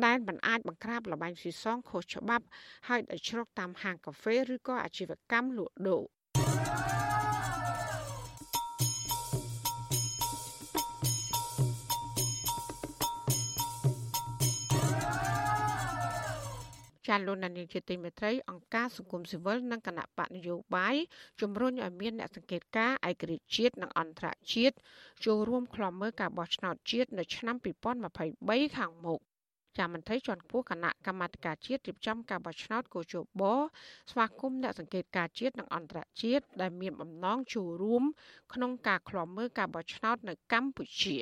[0.05, 2.47] ដែលមិនអាចបង្ក្រាបលបែងស៊ីសងខុសច្បាប់
[2.89, 6.16] ហើយដែលជ្រកតាមហាងកាហ្វេឬក៏អាជីវកម្មលក់ដូរ
[17.07, 20.97] ចាលោកនាយកជាទីមេត្រីអង្គការសង្គមស៊ីវិលនិងគណៈបកនយោបាយ
[21.41, 24.77] ជំរុញឲ្យមានអ្នកសង្កេតការឯករាជ្យជាតិនិងអន្តរជាតិ
[25.25, 27.57] ចូលរួមខ្លំមើលការបោះឆ្នោតជាតិនៅឆ្នាំ
[28.17, 29.21] 2023ខាងមុខ
[29.79, 33.43] ចាមន្ត្រីជាន់ខ្ពស់គណៈកម្មាធិការជាតិរៀបចំការបោះឆ្នោតកោជប
[34.11, 38.05] ស្វាគមន៍អ្នកសង្កេតការជាតិនិងអន្តរជាតិដែលមានបំណងចូលរួម
[38.55, 41.17] ក្នុងការឃ្លាំមើលការបោះឆ្នោតនៅកម្ពុជា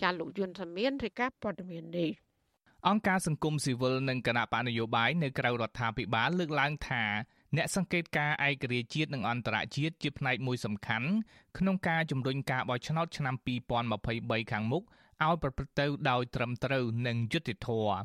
[0.00, 2.12] ចាលោកយុនសាមៀនរាយការណ៍ព័ត៌មាននេះ
[2.86, 7.04] អង្គការសង្គមស៊ីវិលនិងគណៈបកនយោបាយនៅក្រៅរដ្ឋាភិបាលលើកឡើងថា
[7.56, 11.08] អ្នកសង្កេតការឯករាជ្យជាតិនិងអន្តរជាតិជាផ្នែកមួយសំខាន់
[11.58, 13.34] ក្នុងការជំរុញការបោះឆ្នោតឆ្នាំ
[13.92, 14.82] 2023ខាងមុខ
[15.24, 17.98] ឲ្យប្រព្រឹត្តទៅដោយត្រឹមត្រូវនិងយុត្តិធម៌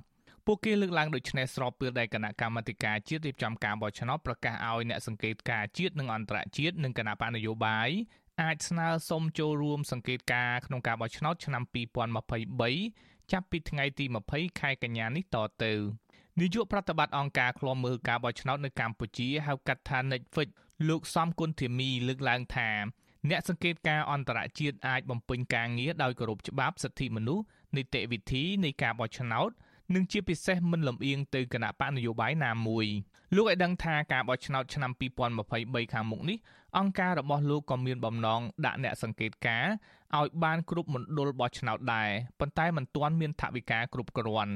[0.45, 7.89] ពួកគេលើកឡើងដូចនេះស្របពេលដែលគណៈកម្មាធិការជាតិរៀបចំការបោះឆ្នោតប្រកាសឲ្យអ្នកសង្កេតការជាតិនិងអន្តរជាតិនិងគណៈបកនយោបាយ
[8.41, 11.63] អាចស្នើសុំចូលរួមសង្កេតការក្នុងការបោះឆ្នោតឆ្នាំ
[12.43, 15.73] 2023 ចាប់ពីថ្ងៃទី20ខែកញ្ញានេះតទៅ
[16.39, 20.49] នាយកប្រតិបត្តិអង្គការឃ្លាំមើលការបោះឆ្នោតនៅកម្ពុជាហៅកាត់ថា Netflix
[20.89, 22.69] លោកសំគុណធីមីលើកឡើងថា
[23.29, 27.43] អ្នកសង្កេតការអន្តរជាតិអាចបំពេញការងារដោយគោរពច្បាប់សិទ្ធិមនុស្ស
[27.75, 29.51] នីតិវិធីនៃការបោះឆ្នោត
[29.95, 32.85] និងជាពិសេសមិនលំអៀងទៅគណៈបកនយោបាយណាមួយ
[33.35, 34.91] លោកឲ្យដឹងថាការបោះឆ្នោតឆ្នាំ
[35.41, 36.37] 2023ខាងមុខនេះ
[36.77, 39.65] អង្គការរបស់លោកក៏មានបំណងដាក់អ្នកសង្កេតការ
[40.19, 44.53] ឲ្យបានគ្រប់មណ្ឌលបោះឆ្នោតដែរប៉ុន្តែមិនទាន់មានថវិកាគ្រប់គ្រាន់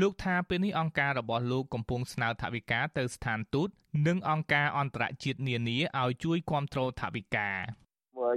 [0.00, 3.68] លោកថាពេលនេះអង្គការរបស់លោកកំពុងស្នើថវិកាទៅស្ថានទូត
[4.06, 7.81] និងអង្គការអន្តរជាតិនានាឲ្យជួយគ្រប់គ្រងថវិកាព្រោះ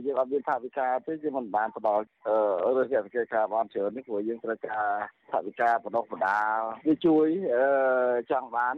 [0.06, 4.88] យើងអត់មានថវិកាទេយើងមិនបានផ្ដល់អឺរយៈវិការបានច្រើននេះព្រោះយើងត្រូវការ
[5.32, 7.66] ថវិកាបណ្ដុះបណ្ដាលវាជួយអឺ
[8.32, 8.76] ចង់បាន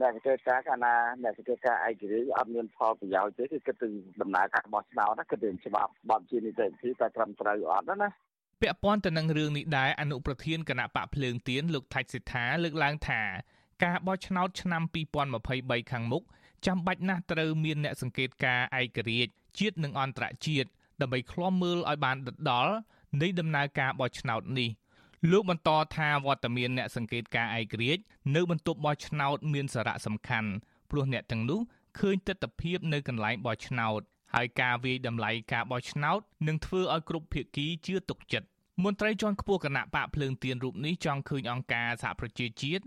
[0.00, 3.88] អ្នកវិការកាលណាអ្នកវិការឯករាជ្យអត់មានផលប្រយោជន៍ទេគឺគិតទៅ
[4.20, 8.08] ដំណើរការបោះឆ្នោតណាគិតទៅច្បាប់បទជានីតិវិធីតែត្រឹមត្រូវអត់ណា
[8.62, 13.22] ពាក់ព័ន្ធទៅនឹងរឿងនេះដែរអនុប្រធានគណៈបកភ្លើងទៀនលោកថាច់សិដ្ឋាលើកឡើងថា
[13.84, 14.82] ការបោះឆ្នោតឆ្នាំ
[15.32, 16.22] 2023ខាងមុខ
[16.66, 20.68] ចាំបាច់ណាស់ត្រូវមានអ្នកសង្កេតការឯករាជ្យ ជាតិនិងអន្តរជាតិ
[21.00, 22.72] ដើម្បីឃ្លាំមើលឲ្យបានដិតដល់
[23.20, 24.70] នៃដំណើរការបោះឆ្នោតនេះ
[25.30, 28.02] លោកបន្តថាវត្តមានអ្នកសង្កេតការឯករាជ្យ
[28.34, 30.50] នៅបន្ទប់បោះឆ្នោតមានសារៈសំខាន់
[30.90, 31.60] ព្រោះអ្នកទាំងនោះ
[31.98, 34.00] ឃើញទស្សនវិជ្ជានៅកន្លែងបោះឆ្នោត
[34.34, 38.48] ហើយការវាយតម្លៃការបោះឆ្នោតនឹងធ្វើឲ្យគ្រប់ភាគីជឿទុកចិត្ត
[38.84, 42.84] មន្ត្រីជាន់ខ្ពស់គណៈបកភ្លើងទៀនរូបនេះចង់ឃើញអង្គការសហប្រជាជាតិ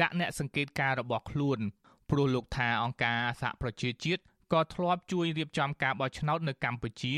[0.00, 1.58] ដាក់អ្នកសង្កេតការរបស់ខ្លួន
[2.10, 7.14] ព្រោះលោកថាអង្គការសហប្រជាជាតិ ក៏ធ្លាប់ជួយរៀបចំការបោះឆ្នោតនៅកម្ពុជា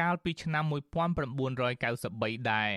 [0.00, 2.72] កាលពីឆ្នាំ1993ដែរ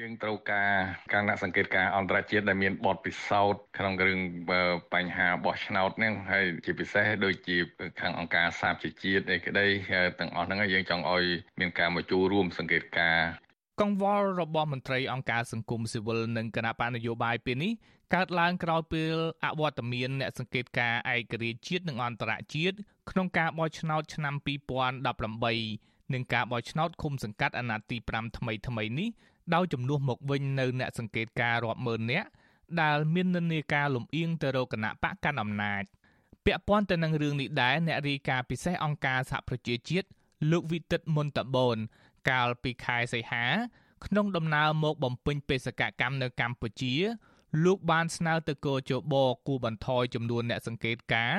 [0.00, 0.72] យើងត្រូវការ
[1.12, 4.20] ការដាក់សង្កេតការអន្តរជាតិដែលមានបទពិសោធន៍ក្នុងរឿង
[4.94, 7.56] បញ្ហាបោះឆ្នោតហ្នឹងហើយជាពិសេសដូចជា
[8.00, 9.66] ខាងអង្គការសាមជាជាតិអីក្តី
[10.20, 11.24] ទាំងអស់ហ្នឹងយើងចង់ឲ្យ
[11.60, 13.18] មានការមកចូលរួមសង្កេតការ
[13.80, 17.72] កង្វល់របស់មន្ត្រីអង្គការសង្គមស៊ីវិលនិងគណៈបញ្ញយោបាយពេលនេះ
[18.14, 22.76] កើតឡើងក្រោយពេលអវត្តមានអ្នកសង្កេតការឯករាជ្យជាតិនិងអន្តរជាតិ
[23.10, 24.34] ក្នុងការបោះឆ្នោតឆ្នាំ
[25.04, 29.08] 2018និងការបោះឆ្នោតឃុំសង្កាត់អាណត្តិទី5ថ្មីថ្មីនេះ
[29.54, 32.28] ដោយជំនួសមកវិញនៅអ្នកសង្កេតការរាប់ម៉ឺននាក់
[32.82, 35.82] ដែលមាននិន្នាការលំអៀងទៅរកគណៈបកកាន់អំណាច
[36.44, 40.08] ពាក់ព័ន្ធទៅនឹងរឿងនេះដែរអ្នករាយការណ៍ពិសេសអង្គការសហប្រជាជាតិ
[40.50, 41.76] លោកវិទិតមុនតបូន
[42.30, 43.46] កាលពីខែសីហា
[44.04, 46.94] ក្នុងដំណើរមកបំពេញបេសកកម្មនៅកម្ពុជា
[47.64, 49.14] លោកបានស្នើទៅគរជប
[49.46, 51.34] គូបន្ថយចំនួនអ្នកសង្កេតការ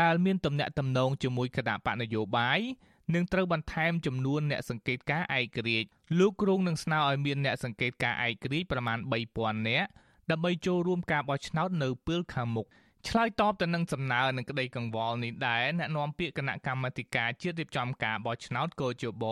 [0.00, 2.60] ដែលមានទំនាក់ទំនងជាមួយគណៈបកនយោបាយ
[3.14, 8.98] នឹងត្រូវបន្ថែមចំនួនអ្នកសង្កេតការឯករាជ្យលោកគ្រងនឹងស្នើឲ្យមានអ្នកសង្កេតការឯករាជ្យប្រមាណ
[9.32, 9.88] 3000នាក់
[10.30, 12.66] ដើម្បីចូលរួមការបោះឆ្នោតនៅពេលខាងមុខ
[13.08, 19.24] ឆ្លើយតបទៅនឹងសំណើនឹងក្តីកង្វល់នេះដែរអ្នកនាំពាក្យគណៈកម្មាធិការជាតិរៀបចំការបោះឆ្នោតកោជប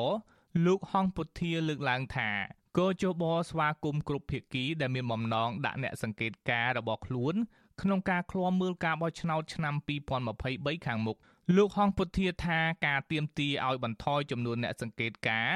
[0.66, 2.30] លោកហងពុធាលើកឡើងថា
[2.78, 7.34] កោជបស្វាគមន៍គ្រប់ភាគីដែលមានបំណងដាក់អ្នកសង្កេតការរបស់ខ្លួន
[7.82, 9.74] ក្នុងការឃ្លាំមើលការបោះឆ្នោតឆ្នាំ
[10.28, 11.16] 2023ខាងមុខ
[11.56, 15.52] លោកហងពុធាថាការទៀមទីឲ្យបន្ថយចំនួនអ្នកសង្កេតការ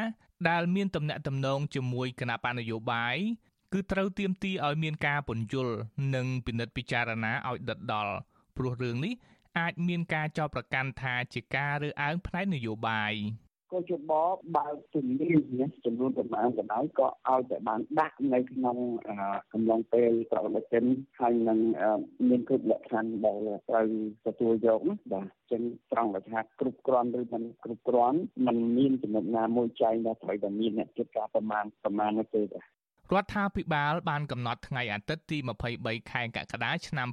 [0.49, 3.17] ដែលមានទំនាក់ទំនងជាមួយគណៈបណ្ឌនយោបាយ
[3.73, 5.75] គឺត្រូវទៀមទីឲ្យមានការពន្យល់
[6.15, 8.15] និងពិនិត្យពិចារណាឲ្យដិតដល់
[8.57, 9.15] ព្រោះរឿងនេះ
[9.59, 13.13] អាចមានការចោទប្រកាន់ថាជាការរើសអើងផ្នែកនយោបាយ
[13.73, 14.13] កោជប
[14.57, 18.77] បើកជំនាញចំនួនប្រមាណក៏ដោយក៏ឲ្យតែបានដាក់នៅក្នុង
[19.53, 20.85] កំឡុងពេលប្រវត្តិសិន
[21.21, 21.59] ហើយនឹង
[22.29, 23.87] មានគ្រប់លក្ខខណ្ឌដែលត្រូវ
[24.27, 32.65] ទទួលយកណាបាទចឹងត្រង់ថាគ្រប់គ្រាន់ឬមិនគ្រប់គ្រាន់มันមានចំណុចណាមួយចែងថាត្រូវតែមានអ្នកចិត្តការប្រមាណប្រមាណនោះទេបាទ
[33.15, 35.39] រដ្ឋាភិបាលបានកំណត់ថ្ងៃអាទិត្យទី
[35.75, 37.09] 23ខែកក្កដាឆ្នាំ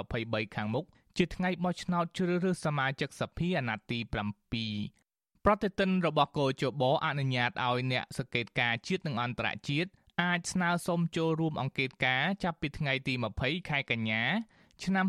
[0.00, 0.84] 2023ខាងមុខ
[1.18, 3.98] ជាថ្ងៃបោះឆ្នោតជ្រើសរើសសមាជិកសភាអាណត្តិ
[4.54, 4.99] ទី7
[5.44, 9.90] ប្រតិទិនរបស់កោជបអនុញ្ញាតឲ្យអ្នកសង្កេតការជាតិនិងអន្តរជាតិ
[10.22, 14.22] អាចស្នើសុំចូលរួមអង្កេតការចាប់ពីថ្ងៃទី20ខែកញ្ញា
[14.84, 15.06] ឆ្នាំ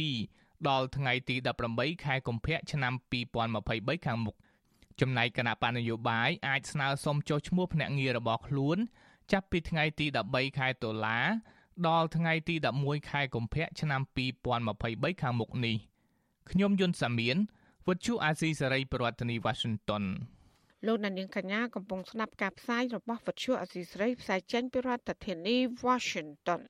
[0.00, 1.36] 2022ដល់ថ្ងៃទី
[1.70, 2.92] 18ខែកុម្ភៈឆ្នាំ
[3.50, 4.36] 2023ខាងមុខ
[5.00, 8.78] ចំណែកគណៈបណ្ឌនយោបាយអាចស្នើសុំចុះឈ្មោះភ្នាក់ងាររបស់ខ្លួន
[9.32, 11.18] ចាប់ពីថ្ងៃទី13ខែតុលា
[11.88, 14.00] ដល់ថ្ងៃទី11ខែកុម្ភៈឆ្នាំ
[14.60, 15.76] 2023ខាងមុខនេះ
[16.50, 17.36] ខ្ញុំយុនសាមៀន
[17.88, 20.04] វិទ្យុអាស៊ីសេរីប្រធានាធិបតី Washington
[20.86, 26.60] លោកនាងកញ្ញាកំពុងស្ដាប់ការផ្សាយរបស់វិទ្យុអាស៊ីសេរីផ្សាយចេញពីរដ្ឋធានី Washington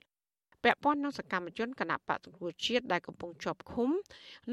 [0.65, 3.91] ពាក់ព័ន្ធនឹងសកម្មជនគណៈបកសង្គ្រោះជាតិដែលកំពុងជាប់ឃុំ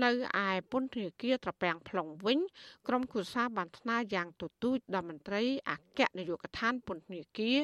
[0.04, 0.12] នៅ
[0.46, 2.40] ឯពន្ធនាគារត្រពាំង plong វិញ
[2.88, 7.58] ក្រុមគូសាបានថ្នើយ៉ាងទទូចដល់មន្ត្រីអគ្គនាយកដ្ឋានពន្ធនាគារ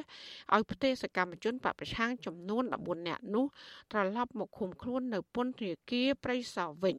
[0.54, 3.46] ឲ្យផ្ទេរសកម្មជនបពប្រឆាំងចំនួន14នាក់នោះ
[3.92, 6.98] ត្រឡប់មកឃុំខ្លួននៅពន្ធនាគារព្រៃសរវិញ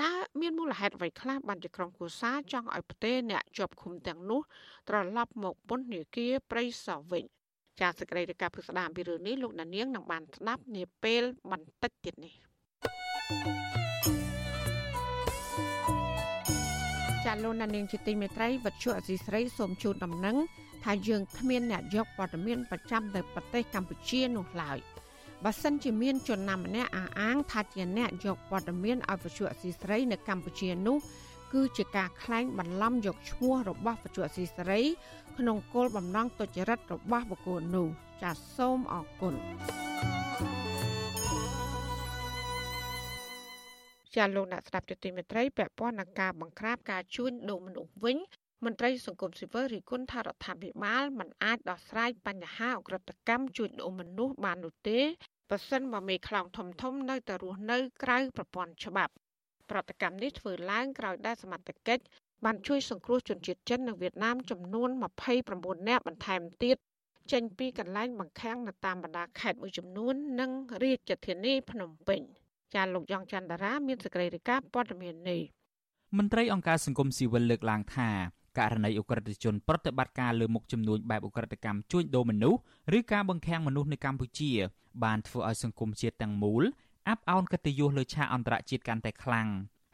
[0.00, 4.40] តើមានមូលហេតុអ្វីខ្លះបានជាក្រុមគូសាចង់ឲ្យផ្ទេរអ្នកជាប់ឃុំទាំងនោះ
[4.88, 7.24] ត្រឡប់មកពន្ធនាគារព្រៃសរវិញ
[7.80, 12.34] ចាសសេចក្តីរាយការណ៍ពិស្ដារពីរឿងនេះលោកដានៀងនឹងបានស្ដាប់នាពេលបន្តិចទៀតនេះ
[17.24, 20.36] ចាលោកដានៀងជាទីមេត្រីវັດជុអសីស្រីសូមជូនដំណឹង
[20.84, 24.78] ថាយើងគ្មានអ្នកយកព័ត៌មានប្រចាំនៅប្រទេសកម្ពុជានោះឡើយ
[25.44, 30.98] បើសិនជាមានជនណាម្នាក់អះអាងថាជាអ្នកយកព័ត៌មានឲ្យវិទ្យុអសីស្រីនៅកម្ពុជានោះ
[31.52, 34.80] គឺជាការក្លែងបន្លំយកឈ្មោះរបស់វិទ្យុអសីស្រី
[35.38, 37.86] ក្នុងគោលបំណងទុច្ចរិតរបស់បុគ្គលនោះ
[38.22, 39.34] ចាសសូមអរគុណ
[44.14, 48.16] ជាលោកអ្នកស្ដាប់ទទីមេត្រីពាក់ព័ន្ធនឹងការបង្ក្រាបការជួញដូរមនុស្សវិញ
[48.64, 54.98] មន្ត្រីសង្គមស៊ីវិលរីគុណថារដ្ឋាភិបាលមិនអាចដោះស្រាយបញ្ហាអក្រិតកម្មជួញដូរមនុស្សបាននោះទេ
[55.50, 59.12] ប្រសិនបើមេខ្លោងធំធំនៅតែរស់នៅក្រៅប្រព័ន្ធច្បាប់
[59.70, 62.02] ប្រតិកម្មនេះធ្វើឡើងក្រោយដែលសមត្ថកិច្ច
[62.44, 64.90] បានជួយសង្គ្រោះជនជាតិចិននៅវៀតណាមចំនួន
[65.38, 66.76] 29នាក់បន្ថែមទៀត
[67.32, 70.50] ចេញពីកន្លែងបង្ខាំងនៅតាមបណ្ដាខេត្តមួយចំនួន និង
[70.82, 72.20] រាជធានីភ្នំពេញ
[72.74, 75.40] ចាលោកយ៉ងច័ន្ទរាមានសេចក្តីរាយការណ៍ព័ត៌មាននេះ
[76.18, 78.10] មន្ត្រីអង្គការសង្គមស៊ីវិលលើកឡើងថា
[78.58, 82.58] ករណីអ ுக ្រិតជនប្រតិបត្តិការលើមុខចំនួនបែបអ ுக ្រិតកម្មជួញដូរមនុស្ស
[82.96, 84.52] ឬការបង្ខាំងមនុស្សនៅកម្ពុជា
[85.04, 86.62] បានធ្វើឲ្យសង្គមជាតិទាំងមូល
[87.08, 89.48] អាប់អោនកិត្តិយសលើឆាកអន្តរជាតិកាន់តែខ្លាំង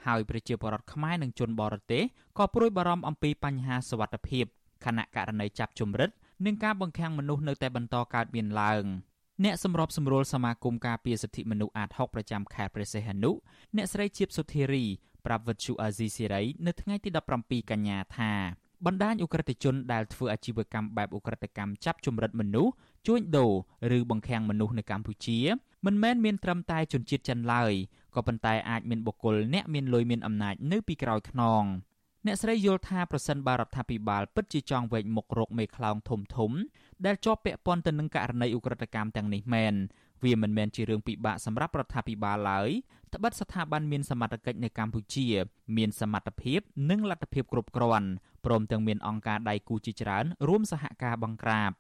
[0.07, 2.03] ហើយប្រជាពលរដ្ឋខ្មែរនិងជនបរទេស
[2.39, 4.45] ក៏ព្រួយបារម្ភអំពីបញ្ហាសវត្ថិភាព
[4.85, 6.11] ខណៈករណីចាប់ជំរិត
[6.47, 8.85] និងការបង្ខាំងមនុស្សនៅតែបន្តកើតមានឡើង
[9.45, 13.31] អ្នកសម្របសម្រួលសមាគមការពារសិទ្ធិមនុស្សអាត6ប្រចាំខេត្តព្រះសីហនុ
[13.77, 14.85] អ្នកស្រីជាបសុធារី
[15.29, 17.09] ប្រាប់វិទ្យុអាស៊ីសេរីនៅថ្ងៃទី
[17.41, 18.33] 17កញ្ញាថា
[18.87, 22.73] បណ្ដាញអ ுக ្រិតជនដែលធ្វើអាជីវកម្មបែបអ ுக ្រិតកម្មចាប់ជំរិតមនុស្ស
[23.07, 23.53] ជួញដូរ
[23.97, 25.39] ឬបង្ខាំងមនុស្សនៅកម្ពុជា
[25.87, 27.73] មិនមែនមានត្រឹមតែជនជាតិចិនឡើយ
[28.15, 31.65] ក៏ប៉ុន្តែអាចមានបុគ្គលអ្នកមានលុយមានអំណាចនៅពីក្រោយខ្នង
[32.27, 36.53] អ្នកស្រីយល់ថាប្រសិនបើរដ្ឋាភិបាលពិតជាចង់វែកមុខរកមេខ្លោងធំធំ
[37.07, 39.75] ដែលជាប់ពាក់ព័ន្ធទៅនឹងករណីឧក្រិដ្ឋកម្មទាំងនេះមែន
[40.25, 42.71] វាមិនមែនជារឿងពិបាកសម្រាប់រដ្ឋាភិបាលឡើយ
[43.15, 45.27] ត្បិតស្ថាប័នមានសមត្ថកិច្ចនៅកម្ពុជា
[45.77, 48.09] មានសមត្ថភាពនិងលទ្ធភាពគ្រប់គ្រាន់
[48.45, 51.71] ព្រមទាំងមានអង្គការដៃគូជាច្រើនរួមសហការបង្ក្រាប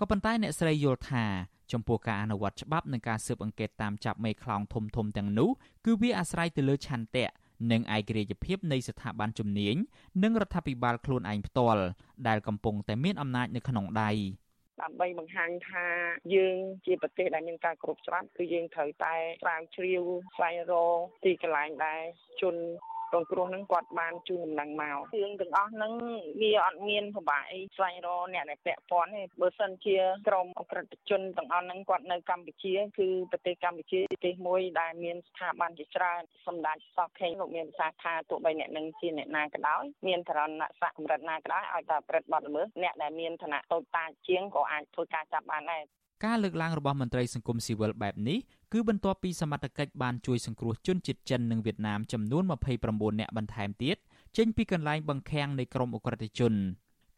[0.00, 1.24] ក៏ប៉ុន្តែអ្នកស្រីយល់ថា
[1.72, 5.50] ចំពោះការអនុវត្តច្បាប់និងការស៊ើបអង្កេតតាមចាប់មេខ្លោងធំធំទាំងនោះ
[5.84, 7.26] គឺវាអាស្រ័យទៅលើឆន្ទៈ
[7.70, 9.76] និងឯករាជ្យភាពនៃស្ថាប័នជំនាញ
[10.22, 11.82] និងរដ្ឋាភិបាលខ្លួនឯងផ្ទាល់
[12.28, 14.10] ដែលកំពុងតែមានអំណាចនៅក្នុងដៃ
[14.86, 15.86] ដើម្បីបង្ហាញថា
[16.34, 20.02] យើងជាប្រទេសដែលមានការគ្រប់ច្បាប់គឺយើងត្រូវតែស្រាវជ្រាវ
[20.34, 22.02] ស្វែងរកទីកន្លែងដែល
[22.40, 22.56] ជន
[23.14, 25.92] រងគ្រោះហ្នឹងគាត់បានជូនដំណឹងមករឿងទាំងអស់ហ្នឹង
[26.40, 29.96] វាអត់មានពិបាកអីស្វែងរកអ្នកដែលពាក់ព័ន្ធទេបើសិនជា
[30.28, 45.82] ក្រមអក្រិតជនទាំងអស់ហ្នឹងគាត់នៅកម្ពុជាគឺប្រទេសកម្ពុជាប្រទេសមួយដែលមានស្ថាប័នជាច្រើនសម្ដេចសពខេងលោកមានប្រសាសន៍ថាទោះបីអ្នកនឹងជាអ្នកណាក៏ដោយមានឋានៈស័ក្តិកម្រិតណាក៏ដោយឲ្យតែប្រព្រឹត្តបទល្មើសអ្នកដែលមានឋានៈតូចតាចជាងក៏អាចធ្វើការចាប់បានដែរ
[46.24, 48.38] ការលើកឡើងរបស់មន្ត្រីសង្គមស៊ីវិលបែបនេះ
[48.72, 52.44] គឺបន្ទាប់ពីសមត្ថកិច្ចបានជួយសង្គ្រោះជនជាតិចិននិងវៀតណាមចំនួន
[52.82, 53.96] 29នាក់បន្ថែមទៀត
[54.36, 56.54] ចេញពីកន្លែងបង្ខាំងនៃក្រមអ ுக ្រិតជន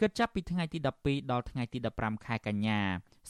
[0.00, 2.80] គិតចាប់ពីថ្ងៃទី12ដល់ថ្ងៃទី15ខែកញ្ញា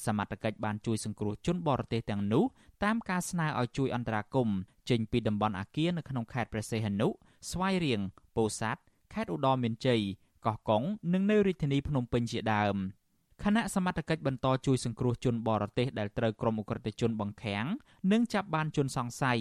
[0.05, 2.45] សមត្ថកិច្ចបានជួយសង្គ្រោះជនបរទេសទាំងនោះ
[2.85, 4.57] តាមការស្នើឲ្យជួយអន្តរាគមន៍
[4.91, 8.01] ចេញពីតំបន់អាគារនៅក្នុងខេត្តព្រះសីហនុស្វាយរៀង
[8.37, 10.01] ពោធិ៍សាត់ខេត្តឧត្តរមានជ័យ
[10.47, 12.77] កោះកុងនិងនៅរាជធានីភ្នំពេញជាដើម។
[13.45, 17.67] គណៈសមត្ថកិច្ចបន្តជួយសង្គ្រោះជនបរទេសដែលត្រូវក្រុមអ ுக ្រិតជនបង្ខាំង
[18.13, 19.41] និងចាប់បានជនសង្ស័យ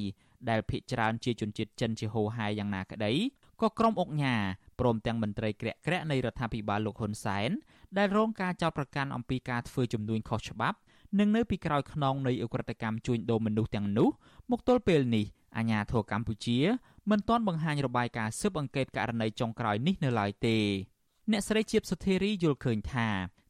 [0.49, 3.13] ដែលភ ieck ច្រើនជាជនជាតិចិនជាហូហែយ៉ាងណាក្តី
[3.62, 4.36] ក៏ក្រុមអុកញ៉ា
[4.79, 7.49] ព្រមទាំងមន្ត្រីក្រាក់ក្រាក់នៃរដ្ឋាភិបាលលោកហ៊ុនសែន
[7.97, 10.77] ដែលរងការចោទប្រកាន់អំពីការធ្វើជំនួញខុសច្បាប់
[11.19, 14.10] និងនៅពីក្រោយខ្នងនៃអ ுக ្រិតកម្មជួញដូរមនុស្សទាំងនោះ
[14.51, 15.25] មកទល់ពេលនេះ
[15.57, 16.57] អាញាធរកម្ពុជា
[17.12, 20.57] មិនទាន់បង្ហាញរបាយការណ៍ស៊ើបអង្កេតករណីចុងក្រោយនេះនៅឡើយទេ
[21.31, 23.07] អ្នកស្រីជាបសុធារីយល់ឃើញថា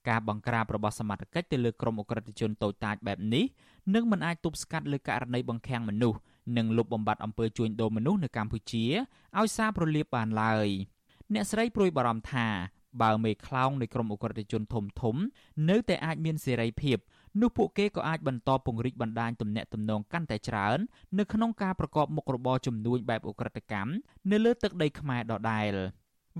[0.08, 3.44] ការបង្ក្រាបរបស់សមត្ថកិច្ចទៅលើក្រុមអ ுக ្រិតជនតូចតាចបែបនេះ
[3.94, 6.18] នឹងមិនអាចទប់ស្កាត់លើករណីបង្ខាំងមនុស្ស
[6.56, 8.84] និងលុបបំបាត់អំពើជួញដូរមនុស្សនៅកម្ពុជា
[9.38, 10.68] ឲ្យសារប្រលាបបានឡើយ
[11.34, 12.46] អ្នកស្រីព្រួយបារម្ភថា
[13.02, 15.16] បើមេខ្លោងនៃក្រុមអ ுக ្រិតជនធំធំ
[15.70, 16.98] នៅតែអាចមានសេរីភាព
[17.40, 20.78] នោះពួកគេក៏អាចបន្តពង្រីកបណ្ដាញទំនាក់ទំនងកាន់តែច្រើន
[21.18, 23.92] នៅក្នុងការប្រកបមុខរបរជំនួញបែបអ ுக ្រិតកម្ម
[24.30, 25.74] នៅលើទឹកដីខ្មែរដដែល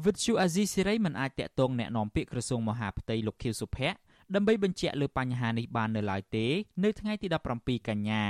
[0.05, 3.99] វិទ្យុអាស៊ីសេរីមិនអាចតាក់ទងแนะនាំពាក្យក្រសួងមហាផ្ទៃលោកខៀវសុភ័ក្រ
[4.35, 6.47] ដើម្បីបញ្ជាក់លើបញ្ហានេះបាននៅឡើយទេ
[6.85, 7.27] នៅថ្ងៃទី
[7.59, 8.25] 17កញ្ញា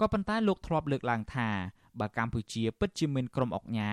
[0.00, 1.48] ក៏ប៉ុន្តែលោកធ្លាប់លើកឡើងថា
[2.00, 3.90] បើកម្ពុជាពិតជាមានក្រុមអុកញ៉ា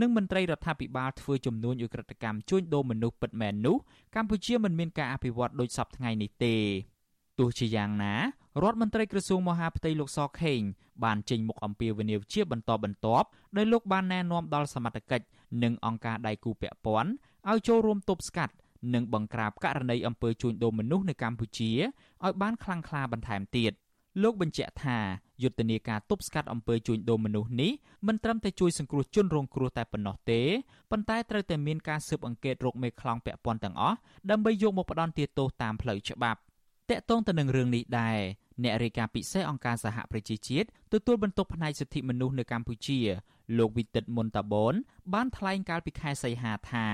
[0.00, 3.76] និងមន្ត្រីរដ្ឋាភិបាលធ្វើជំនួញឧក្រិដ្ឋកម្មជួញដូរមនុស្សពិតមែននោះ
[4.14, 6.54] កម្ពុជាមិនមានការអភិវឌ្ឍដូចសពថ្ងៃនេះទេ
[7.38, 8.14] ទោះជាយ៉ាងណា
[8.59, 10.61] រដ្ឋមន្ត្រីក្រសួងមហាផ្ទៃលោកសខេង
[11.03, 15.25] បានចេញមុខអំពាវនាវជាបន្តបន្ទាប់ដោយលោកបានណែនាំដល់សមត្ថកិច្ច
[15.63, 17.11] និងអង្គការដៃគូពាក់ព័ន្ធ
[17.49, 18.53] ឲ្យចូលរួមទប់ស្កាត់
[18.93, 21.71] និងបង្ក្រាបករណីអំពើជួញដូរមនុស្សនៅកម្ពុជា
[22.25, 23.71] ឲ្យបានខ្លាំងក្លាបន្ថែមទៀត
[24.23, 24.97] លោកបញ្ជាក់ថា
[25.43, 27.71] យុទ្ធនាការទប់ស្កាត់អំពើជួញដូរមនុស្សនេះ
[28.07, 30.41] មិនត្រឹមតែជួយសង្គ្រោះជនរងគ្រោះតែប៉ុណ្ណោះទេ
[30.91, 33.97] ប៉ុន្តែត្រូវតែមានការស៊ើបអង្កេតរកមេខ្លោងពាក់ព័ន្ធទាំងអស់
[34.29, 36.39] ដើម្បីយកមកផ្ដន្ទាទោសតាមផ្លូវច្បាប់
[36.89, 38.19] តកតងទៅនឹងរឿងនេះដែរ
[38.63, 42.99] អ្នករាយការណ៍ពិសេសអង្គការសហប្រជាជាតិទទួលបន្ទុកផ្នែកសិទ្ធិមនុស្សនៅកម្ពុជា
[43.57, 44.73] លោកវិទិតមុនតាបន
[45.13, 46.87] បានថ្លែងកាលពីខែសីហាថា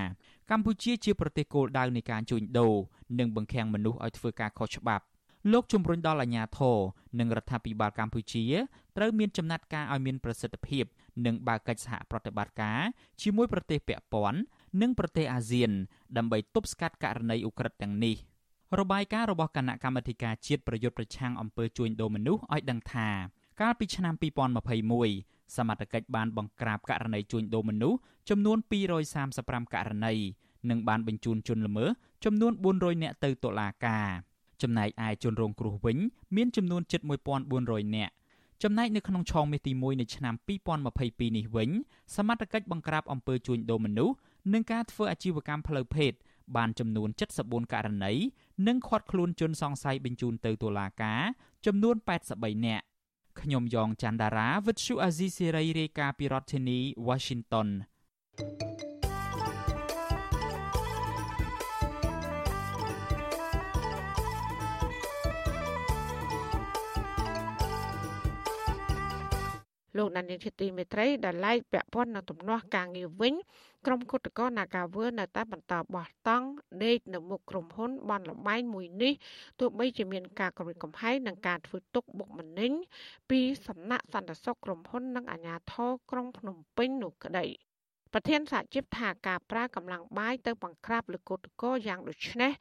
[0.52, 2.76] កម្ពុជាជាប្រទេសគោលដៅនៃការជួញដូរ
[3.19, 5.06] និងបង្ខាំងមនុស្សឲ្យធ្វើការខុសច្បាប់
[5.52, 6.78] លោកជំរុញដល់អាជ្ញាធរ
[7.19, 8.43] និងរដ្ឋាភិបាលកម្ពុជា
[8.97, 10.86] ត្រូវមានចំណាត់ការឲ្យមានប្រសិទ្ធភាព
[11.26, 12.80] និងបើកកិច្ចសហប្រតិបត្តិការ
[13.21, 14.39] ជាមួយប្រទេសពាក់ព័ន្ធ
[14.82, 15.71] និងប្រទេសអាស៊ាន
[16.17, 18.15] ដើម្បីទប់ស្កាត់ករណីឧក្រិដ្ឋទាំងនេះ
[18.80, 23.10] របាយការណ៍របស់គណៈកម្មាធិការជាតិប្រយុទ្ធប្រឆាំងអំពើជួញដូរមនុស្សឲ្យដឹងថា
[23.62, 24.13] កាលពីឆ្នាំ
[24.86, 27.97] 2021សមត្ថកិច្ចបានបង្ក្រាបករណីជួញដូរមនុស្ស
[28.30, 28.58] ចំនួន
[29.15, 30.13] 235ករណី
[30.69, 31.89] និងបានបញ្ជូនជនល្មើស
[32.25, 34.08] ចំនួន400នាក់ទៅតុលាការ
[34.62, 35.97] ចំណែកឯជនរងគ្រោះវិញ
[36.36, 37.01] មានចំនួនជិត
[37.47, 38.13] 1400នាក់
[38.63, 40.34] ចំណែកនៅក្នុងឆមាសទី1នៃឆ្នាំ
[40.86, 41.69] 2022នេះវិញ
[42.15, 44.15] សមត្ថកិច្ចបង្ក្រាបអំពើជួញដូរមនុស្ស
[44.53, 46.12] និងការធ្វើអាជីវកម្មផ្លូវភេទ
[46.55, 47.10] បានចំនួន
[47.41, 48.13] 74ករណី
[48.67, 51.21] និងឃាត់ខ្លួនជនសង្ស័យបញ្ជូនទៅតុលាការ
[51.65, 51.95] ចំនួន
[52.31, 52.86] 83នាក់
[53.41, 57.67] ខ្ញុំយ៉ងច័ន្ទដារាវិទ្យុអាស៊ីសេរីរាយការណ៍ពីរដ្ឋធានី Washington
[58.38, 58.88] thank you
[69.97, 73.33] លោកដានៀងជាទីមេត្រីដែលឡែកពាក់ព័ន្ធនឹងទំនាស់ការងារវិញ
[73.89, 76.47] ក្រុមគុតកោនាការវើនៅតែបន្តបោះតង់
[76.84, 79.13] ដេកនៅមុខក្រុមហ៊ុនបនលបែងមួយនេះ
[79.60, 82.71] ទោះបីជាមានការគម្រិតកំហែងនិងការធ្វើទុកបុកម្នេញ
[83.30, 87.45] ពីសំណាក់សន្តិសុខក្រុមហ៊ុននិងអាជ្ញាធរក្រុងភ្នំពេញនោះក្តី
[88.13, 92.52] ប្រធានសហជីពថាការប្រើកម្លាំងបាយទៅបង្ក្រាបលើកោតកោយ៉ាងដូចនេះ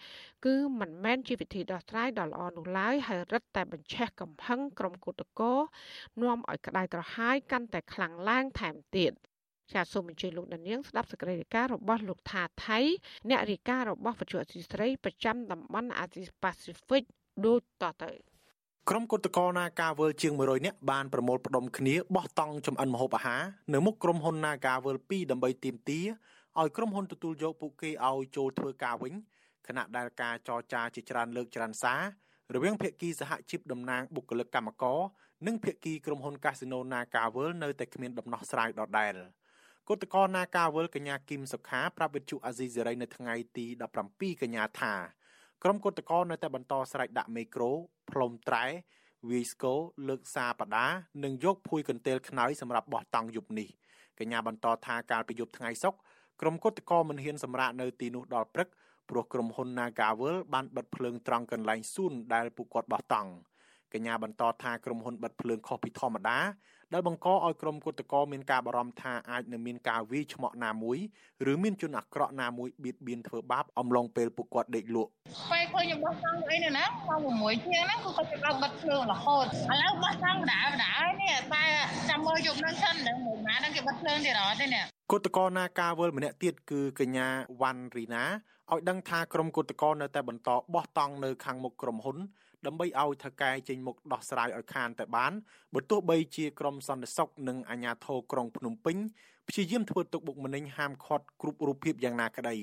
[0.44, 5.54] គឺមិនមែនជាវិធីដោះស្រាយដ៏ល្អនោះឡើយហើយរឹតតែបញ្ឆេះកំហឹងក្រុមកោតកោ
[6.22, 9.12] នាំឲ្យក្តៅក្រហាយកាន់តែខ្លាំងឡើងថែមទៀត
[9.72, 12.78] ចាសសូមអញ្ជើញលោកដានៀងស្ដាប់សេចក្តីរាយការណ៍របស់លោកថាថៃ
[13.28, 17.02] អ្នករាយការណ៍របស់វិទ្យុអសីស្រីប្រចាំតំបន់អាស៊ីប៉ាស៊ីហ្វិក
[17.46, 18.10] ដូចតទៅ
[18.90, 23.42] ក្រុមគុតកោនាការវើលជាង100នាក់បានប្រមូលផ្ដុំគ្នាបោះតង់ចំអិនម្ហូបអាហារ
[23.74, 26.06] នៅមុខក្រុមហ៊ុននាការវើល2ដើម្បីទាមទារ
[26.60, 29.14] ឲ្យក្រុមហ៊ុនទទួលយកពួកគេឲ្យចូលធ្វើការវិញ
[29.66, 32.02] ខណៈដែលការចរចាជាច្រើនលើកច្រើនសារ
[32.54, 35.00] រវាងភាគីសហជីពតំណាងបុគ្គលិកកម្មករ
[35.46, 39.14] និងភាគីក្រុមហ៊ុនកាស៊ីណូ Naga World នៅតែគ្មានដំណោះស្រាយដដែល
[39.90, 43.66] គឧតកោ Naga World កញ្ញាគឹមសុខាប្រាប់វិទ្យុអាស៊ីសេរីនៅថ្ងៃទី
[44.04, 44.94] 17កញ្ញាថា
[45.62, 47.70] ក្រុមគឧតកោនៅតែបន្តស្រែកដាក់មេក្រូ
[48.10, 48.64] ផ្លុំត្រែ
[49.30, 50.86] វាយស្គរលើកសាបដា
[51.24, 53.68] និងយកភួយកន្ទេលខ្នើយសម្រាប់បោះតង់យប់នេះ
[54.18, 55.98] កញ្ញាបន្តថាកាលពីយប់ថ្ងៃសុក្រ
[56.40, 58.68] ក្រុមគឧតកោមិនហ៊ានសម្រាកនៅទីនោះដល់ព្រឹក
[59.10, 63.30] ព្រោះក្រុមហ៊ុន Nagawal បានបិទភ្លើងត្រង់កន្លែងសួនដែលពួកគាត់បោះតង់
[63.94, 66.38] កញ្ញាបន្តថាក្រុមហ៊ុនបិទភ្លើងខុសពីធម្មតា
[66.92, 70.98] ដែលបង្កឲ្យក្រុមគុតកោមានការបារម្ភថាអាចនឹងមានការវាយឆ្មក់ណាមួយ
[71.50, 75.10] ឬមានជនអាក្រក់ណាមួយបៀតបៀនធ្វើបាបអំឡុងពេលពួកគាត់ដេកលក់
[75.52, 79.48] ពេលឃើញបោះតង់អីនេះណាម៉ោង6ជាងហ្នឹងគឺគាត់ចាប់បិទភ្លើងរហូតឥ
[79.82, 81.64] ឡូវបោះតង់ដាដានេះតែ
[82.08, 87.26] ចាំមើលយប់នឹងសិននឹងមួយម៉ានឹងគេបិទភ្លើងទៀតអត់ទេនេះគុតកោណាការវល់ម្នាក់ទៀតគឺកញ្ញា
[87.60, 88.24] វ៉ាន់រីណា
[88.72, 92.16] ឲ្យដឹងថាក្រុមគុតកោនៅតែបន្តបោះតង់នៅខាងមុខក្រុមហ៊ុន
[92.66, 95.32] ដើម្បីឲ្យថៅកែចេញមុខដោះស្រាយឲ្យខានតែបាន
[95.74, 98.96] បើទោះបីជាក្រុមសន្តិសុខនិងអាជ្ញាធរក្រុងភ្នំពេញ
[99.48, 102.56] ព្យាយាមធ្វើទុកបុកម្នេញហាមឃាត់គ្រប់រូបភាពយ៉ាងណាក្តី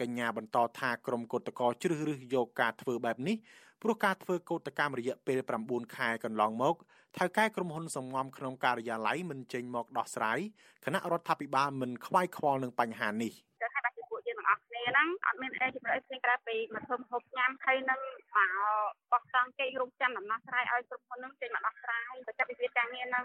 [0.00, 3.36] កញ្ញាបន្តថាក្រុមកោតក្រជ្រើសរើសយកការធ្វើបែបនេះ
[3.82, 6.76] ព្រោះការធ្វើកោតកម្មរយៈពេល9ខែកន្លងមក
[7.18, 10.38] ថៅកែក្រុមហ៊ុនសំងំក្នុងការិយាល័យមិនចេញមកដោះស្រាយ
[10.84, 13.32] គណៈរដ្ឋាភិបាលមិនខ្វាយខ្វល់នឹងបញ្ហានេះ
[14.90, 18.00] ហ្នឹងអត់មានអីជំរឿនផ្សេងក្រៅពីមកធ្វើហូបញ៉ាំហើយនឹង
[18.36, 18.50] មក
[19.12, 23.24] បោះតង់គេរងចាំដំណោះស្រាយឲ្យគ្រប់ហ៊ុនហ្នឹងចេញមកដោះស្រាយទៅចាប់វិវាទការងារហ្នឹង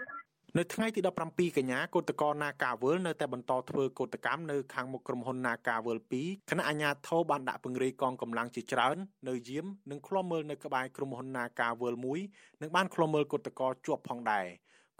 [0.56, 8.96] នៅថ្ងៃទី17កញ្ញាគឧតកោនាការវលនៅតែបន្តធ្វើកោតកម្មនៅខាងមុខក្រុមហ៊ុននាការវល2គណៈអាជ្ញាធរបានដាក់ពង្រាយកងកម្លាំងជាច្រើន
[9.28, 11.94] នៅយាមនិងឃ្លាំមើលនៅក្បែរក្រុមហ៊ុននាការវល
[12.28, 14.46] 1និងបានឃ្លាំមើលកោតកោជាប់ផងដែរ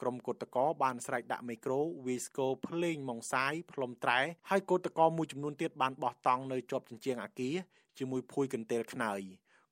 [0.01, 4.21] ក្រុមកោតកោបានស្រែកដាក់មីក្រូវីស្កូភ្លេងម៉ងសាយផ្លុំត្រែ
[4.51, 7.55] ហើយកោតកោមួយចំនួនទៀតបានបោះតង់នៅជាប់ជញ្ជាំងអាគារ
[7.99, 9.21] ជាមួយភួយកន្ទេលខ្នើយ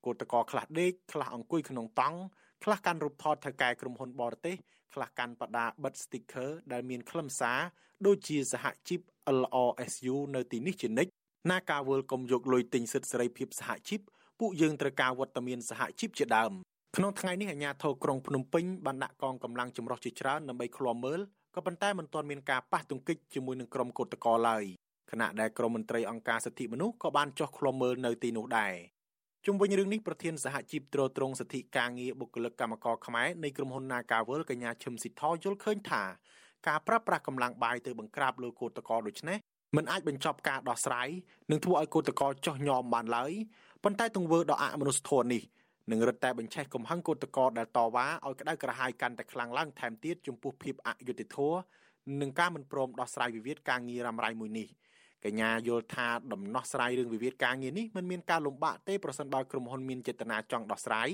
[0.05, 2.19] កោតកោខ្លះដេកខ្លះអង្គុយក្នុងតង់
[2.63, 4.55] ខ្លះកាន់រូបថតថៅកែក្រុមហ៊ុនបរទេស
[4.93, 7.59] ខ្លះកាន់បដាបិទ sticker ដែលមានខ្លឹមសារ
[8.05, 8.99] ដូចជាសហជីព
[9.39, 11.11] LRSU នៅទីនេះជានិច្ច
[11.51, 14.01] ណាការវើលកុំយកលុយទិញសិទ្ធិសេរីភាពសហជីព
[14.39, 16.51] ពួកយើងត្រូវការវត្តមានសហជីពជាដើម
[16.99, 21.19] ក្នុងថ្ងៃនេះអាជ្ញាធរក្រុងភ្នំពេញបានដាក់កងកម្លាំងចម្រុះជាច្រើនដើម្បីឃ្លាំមើល
[21.55, 24.63] ក៏ប៉ុន្តែមិនទាន់មានការប៉ះទង្គិចជាមួយនឹងក្រុមកោតក្រឡើយ
[25.11, 28.73] ខណៈដែលក្រមមន្ត្រីអង្គការសិទ្ធិមនុស្សក៏បានចុះឃ្លាំមើលនៅទីនោះដែរ
[29.45, 36.03] ជុំវិញរឿងនេះប្រធានសហជីពត្រួតត្រងសិទ្ធិការងារបុគ្គលិកកម្មករខ្មែរនៃក្រុមហ៊ុន Nagawal កញ្ញាឈឹមស៊ីធយល់ឃើញថា
[36.67, 39.37] ការប្រើប្រាស់កម្លាំងបាយទៅបង្ក្រាបលើកោតក្រដូចនេះ
[39.75, 41.09] មិនអាចបញ្ចប់ការដោះស្រាយ
[41.51, 43.31] និងធ្វើឲ្យកោតក្រចោះញោមបានឡើយ
[43.83, 45.43] ប៉ុន្តែទង្វើដ៏អមនុស្សធម៌នេះ
[45.91, 51.59] នឹងរឹតតែបញ្ឆេះកំហឹងកោតក្រដែលតវ៉ាឲ្យក្តៅក្រហាយកាន់តែខ្លាំងឡើងថែមទៀតចំពោះភាពអយុត្តិធម៌
[52.21, 54.67] និងការមិនព្រមដោះស្រាយវិវាទការងាររ៉ាំរ៉ៃមួយនេះ។
[55.25, 61.09] កញ្ញាយល់ថាដំណោះស្រាយរឿងវិវាទការងារនេះមិនមានការលំបាកទេប្រសិនបើក្រុមហ៊ុនមានចេតនាចង់ដោះស្រាយ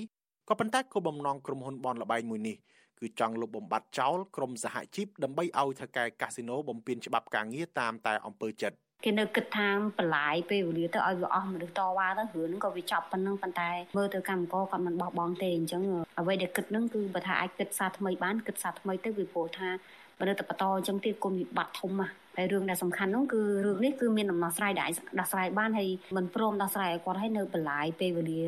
[0.50, 2.58] ក៏ប៉ុន្តែគោលបំណងក្រុមហ៊ុនបនលបែងមួយនេះ
[3.00, 15.84] គឺចង់លុបបំបាត់ចោលក្រុមសហជីពដើម្បីឲ្យថៅកែកាស៊ីណូបំពេញច្បាប់ការងារតាមតែអំពើចិត្ត គេនៅគិតថាបន្លាយពេលវេលាទៅឲ្យវាអស់មនុស្សតវ៉ាទៅរឿងហ្នឹងក៏វាចប់ប៉ុណ្ណឹងប៉ុន្តែមើលទៅកម្មករគាត់មិនបោះបង់ទេអញ្ចឹង
[16.20, 19.70] អ្វីដែលគិតហ្នឹងគឺបើថាអាចគិតសារថ្មីបានគិតសារថ្មីទៅវាព្រោះថា
[20.20, 24.90] បើនៅតែបន្តអញ្ចឹងទៀតគុំវិបត្តិធំណាស់តែរឿងដែលសំខាន់នោះគឺរឿងនេះគឺមានដំណោះស្រាយដែល
[25.20, 28.44] ដោះស្រាយបានហើយមិនព្រមដោះស្រាយឲ្យគាត់ឲ្យនៅបន្លាយពេលវេលា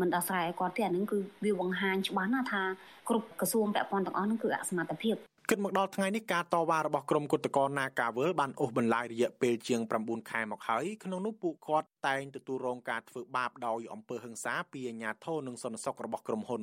[0.00, 2.62] មិនដោះស្រាយឲ្យគាត់ទេអានឹងគឺវាបង្ហាញច្បាស់ណាស់ថា
[3.08, 5.16] គ្រប់ក្រសួងពាក់ព័ន្ធទាំងអស់នោះគឺអសមត្ថភាព
[5.50, 16.62] គិតមកដល់ថ្ងៃនេះការតវ៉ារបស់ក្រុមគុតកោនាការវើលបានអូសបន្លាយរយៈពេលជាង9ខែមកហើយក្នុងនោះពួកគាត់តែងទទួលរងការធ្វើបាបដោយអំពើហិង្សាពីអាជ្ញាធរនិងសន្តិសុខរបស់ក្រុមហ៊ុន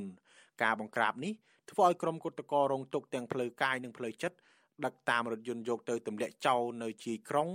[0.63, 1.33] ការបង្ក្រាបនេះ
[1.71, 4.37] ធ្វើឲ្យក្រុមគុតកោរងទុកទាំងផ្លូវកាយនិងផ្លូវចិត្ត
[4.85, 7.49] ដឹកតាមរថយន្តយកទៅទម្លាក់ចោលនៅជាយក្រុង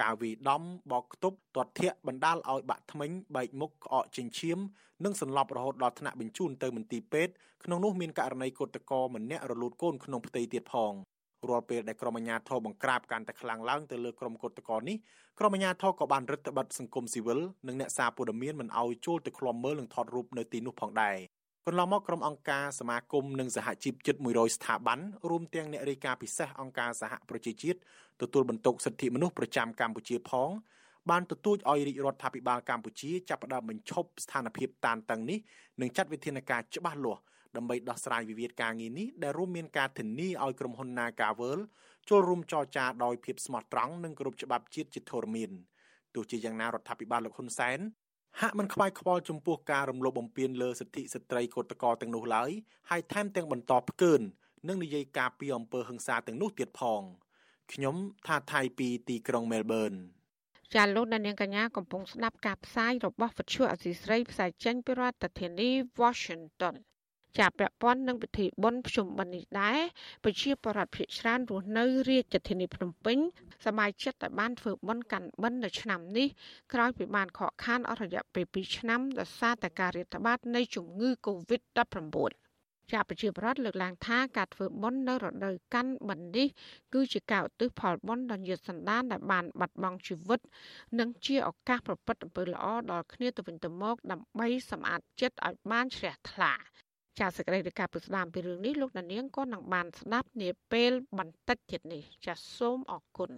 [0.00, 0.62] ការវីដំ
[0.92, 4.58] បោកខ្ទប់ទាត់ធាក់បណ្ដាលឲ្យបាក់ធ្មេញបែកមុខក្អកចិញ្ចៀម
[5.04, 7.32] និងសន្លប់រហូតដល់ថ្នាក់បញ្ជូនទៅមន្ទីរពេទ្យ
[7.64, 10.92] ក្នុងនោះមានករណីកុតកោម្នាក់រលូតកូនក្នុងផ្ទៃទៀតផង
[11.48, 14.96] រាល់ពេលដែលក្រុមអាជ្ញាធរបង្ក្រាបកាន់តែខ្លាំងឡើងទៅលើក្រុមកុតកោនេះ
[15.38, 21.16] ក្រុមអាជ្ញាធរក៏បានរឹតបន្តឹងសង្គមស៊ីវិលនិងអ្នកសារព័ត៌មានមិនឲ្យចូលទៅឃ្លាំមើលនិងថតរូបនៅទីនោះផងដែរ
[21.68, 24.98] កន្លងមកក្រុមអង្គការសមាគមនិងសហជីពជិត100ស្ថាប័ន
[25.30, 27.78] រួមទាំងអ្នករាយការណ៍ពិសេសអង្គការសហប្រជាជាតិ
[28.22, 30.50] ទទួលបន្ទុកសិទ្ធិមនុស្សប្រចាំកម្ពុជាផង
[31.10, 35.38] បានទទូចឲ្យរាជរដ្ឋាភិបាលកម្ពុជាចាប់ផ្ដើមបញ្ឈប់ស្ថានភាពតានតឹងនេះ
[35.80, 37.22] និងចាត់វិធានការច្បាស់លាស់
[37.56, 41.58] ដើម្បីដោះស្រាយវិវាទការងារនេះដែលរួមមានការធានាឲ្យក្រុមហ៊ុន Nagavel
[42.08, 45.50] ចូលរួមចរចាដោយភាពស្មោះត្រង់និងគោរពច្បាប់ជាតិជាធរមាន
[46.14, 47.78] ទោះជាយ៉ាងណារដ្ឋាភិបាលលោកហ៊ុនសែន
[48.40, 52.50] ហាក់មិនខ្វាយខ្វល់ចំពោះការរំលោភបំពានលើសិទ្ធិស្ត្រីកូតកោទាំងនោះឡើយ
[52.90, 54.20] ហើយថែមទាំងបន្តផ្កើន
[54.68, 57.02] និងនិយាយការពីអំពើហិង្សាទាំងនោះទៀតផង
[57.72, 59.92] ខ្ញុំថាថៃពីទីក្រុងមែលប៊ន
[60.74, 65.70] ចាលោកដានៀងកញ្ញាកំពុងស្ដាប់ការផ្សាយរបស់វិទ្យុអសីស្រីផ្សាយចេញពីរដ្ឋធានី
[66.00, 66.74] Washington
[67.38, 69.78] ជាពាក់ព័ន្ធនឹងពិធីបុណ្យភ្ជុំបិណ្ឌនេះដែរ
[70.24, 73.18] ប្រជាប្រដ្ឋភិកច្រើនរស់នៅរាជធានីភ្នំពេញ
[73.64, 76.28] សមាជិកតែបានធ្វើបុណ្យកាន់បិណ្ឌនៅឆ្នាំនេះ
[76.72, 82.32] ក្រោយពីបានខកខានអស់រយៈពេល2ឆ្នាំដោយសារតែការរាតត្បាតនៃជំងឺ Covid-19
[82.90, 86.48] ជាប្រជាប្រដ្ឋលើកឡើងថាការធ្វើបុណ្យនៅរដូវកាន់បិណ្ឌនេះ
[86.94, 90.40] គឺជាការឧទ្ទិសផលបុណ្យដល់ញាតិសន្តានដែលបានបាត់បង់ជីវិត
[90.98, 96.52] និងជាឱកាសប្រព្រឹត្តអំពើល្អដល់គ្នាទៅវិញទៅមកដើម្បីសម្អាតចិត្តឲ្យបានជ្រះថ្លា
[97.18, 103.30] ចាសសេចក្តីរាយការណ៍ពីស្ដាមពីរឿងនេះលោកដានៀងក៏នឹងបានស្ដាប់នាពេលបន្តិចទៀតនេះចាសសូមអរគុណ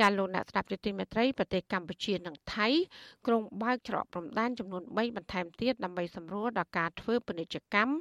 [0.00, 2.68] ចាលោកអ្នកស្ដាប់ជាទីមេត្រីប្រទេសកម្ពុជានិងថៃ
[3.26, 7.92] ក្រុងបើកច្រកព្រំដែនចំនួន3បន្ថែមទៀតដើម្បីសម្រួលដល់ការធ្វើពាណិជ្ជកម្ម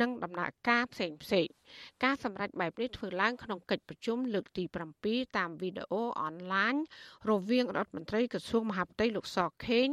[0.00, 1.46] និងដំណើរការផ្សេងផ្សេង
[2.04, 4.64] ការសម្រេចបែបនេះធ្វើឡើងក្នុងកិច្ចប្រជុំលើកទី
[5.00, 6.74] 7តាមវីដេអូអនឡាញ
[7.30, 9.88] រវាងរដ្ឋមន្ត្រីក្រសួងមហាផ្ទៃលោកសខេង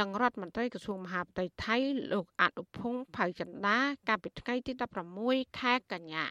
[0.00, 1.76] និងរដ្ឋមន្ត្រីក្រសួងមហាផ្ទៃថៃ
[2.12, 3.78] លោកអនុភងផៅចិន្តា
[4.08, 4.72] កាលពីថ្ងៃទី
[5.16, 6.26] 16ខែកញ្ញា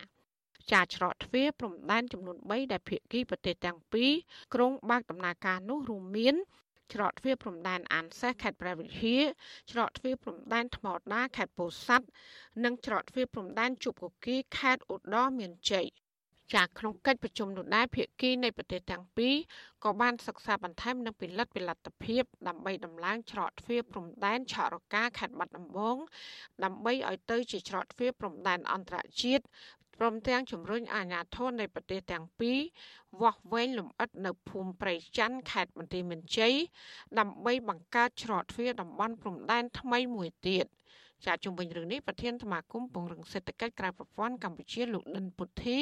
[0.71, 4.11] ចាច្រកទ្វារព្រំដែនចំនួន3ដែលភាគីប្រទេសទាំងពីរ
[4.53, 6.35] ក្រុងបើកដំណើរការនោះរួមមាន
[6.93, 9.23] ច្រកទ្វារព្រំដែនអានសេះខេត្តព្រះវិហារ
[9.71, 12.07] ច្រកទ្វារព្រំដែនថ្មដាខេត្តពោធិ៍សាត់
[12.63, 15.87] និងច្រកទ្វារព្រំដែនជប់កគីខេត្តឧត្តរមានជ័យ
[16.55, 19.35] ចាក្នុងកិច្ចប្រជុំនោះដែរភាគីនៃប្រទេសទាំងពីរ
[19.83, 25.97] ក៏បានសិក្សាបន្ថែមនិងពិនិត្យវិលទ្ធភាពដើម្បីដំឡើងច្រកទ្វារព្រំដែនឆរកាខេត្តបាត់ដំបង
[26.63, 29.43] ដើម្បីឲ្យទៅជាច្រកទ្វារព្រំដែនអន្តរជាតិ
[29.99, 32.59] ព្រមទាំងជំរុញអាជ្ញាធរនៃប្រទេសទាំងពីរ
[33.21, 36.53] វាស់វែងលំអិតនៅភូមិព្រៃច័ន្ទខេត្តបន្ទាយមានជ័យ
[37.19, 40.65] ដើម្បីបង្កើតច្រកទ្វារតំបន់ព្រំដែនថ្មីមួយទៀត។
[41.25, 45.77] ចាជំវិញរឿងនេះប្រធានសមាគមពង្រឹងសេដ្ឋកិច្ចក្រៅប្រព័ន្ធកម្ពុជាលោកដិនពុទ្ធី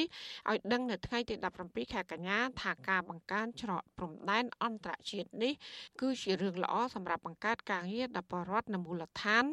[0.49, 5.53] ឲ្យដឹងនៅថ្ងៃទី17ខែកញ្ញាថាការបង្កើនច្រកព្រំដែនអន្តរជាតិនេះ
[6.01, 9.45] គឺជារឿងល្អសម្រាប់បង្កើតការងារដល់ប្រជាពលរដ្ឋនៅមូលដ្ឋាន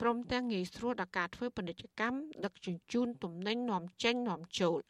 [0.00, 4.80] ព្រមទាំងងាយស្រួលដល់ការធ្វើពាណិជ្ជកម្មដឹកជញ្ជូនទំនិញនាំចេញនាំចូល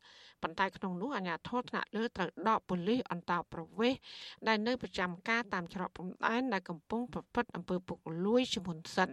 [0.42, 4.00] ប៉ុន្តែក្នុងនោះអាជ្ញាធរថ្នាក់លើត្រូវដកប៉ូលីសអន្តោប្រវេសន៍
[4.48, 9.10] ដែលនៅប្រចាំការតាមច្រកព្រំដែនដែលកំពុងប្រព្រឹត្តអំពើពុករលួយជាមុនសិន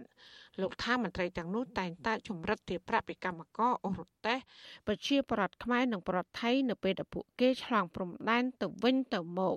[0.60, 4.38] លោកថាមន្ត្រីទាំងនោះតែងតែជំរិតទារប្រាក់ពីកម្មករអូរតេស
[4.86, 9.56] ប្រជាប្រដ្ឋខ្មែរនិងប្រដ្ឋថៃនៅពេលដែលពួកគេឆ្លងព្រំដែនទៅវិញទៅមក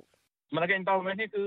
[0.55, 1.43] មិនគេតវិញនេះគឺ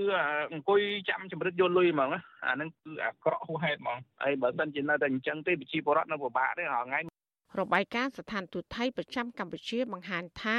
[0.53, 2.11] អង្គុយចាំចម្រិតយកលុយហ្មង
[2.46, 7.00] អាហ្នឹងគឺអាក្រក់ហួសហេតុហ្មងហើយបើមិនជានៅតែអញ្ចឹងទេប្រជាពលរដ្ឋនៅពិបាកទេរាល់ថ្ងៃ
[7.61, 10.59] របាយការណ៍ស្ថានទូតថៃប្រចាំកម្ពុជាបង្ហាញថា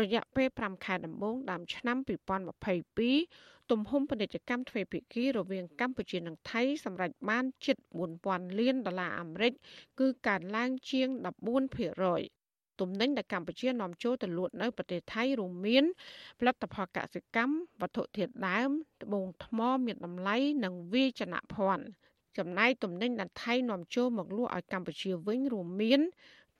[0.00, 7.76] រយៈពេល5ខែដំបូងដើមឆ្នាំ2022ទំហំពាណិជ្ជកម្មទ្វេភាគីរវាងកម្ពុជានិងថៃសម្រេចបានជិត
[8.18, 9.52] 4000លានដុល្លារអាមេរិក
[10.00, 11.08] គឺកើនឡើងជាង
[11.94, 15.84] 14%ទំនិញដែលកម្ពុជានាំចូលទៅលក់នៅប្រទេសថៃរួមមាន
[16.40, 18.70] ផលិតផលកសិកម្មវត្ថុធាតុដើម
[19.02, 21.84] ត្បូងថ្មមានតម្លៃនិងវាយនភ័ណ្ឌ
[22.38, 26.00] ចំណែកទំនិញដែលថៃនាំចូលមកលក់ឲ្យកម្ពុជាវិញរួមមាន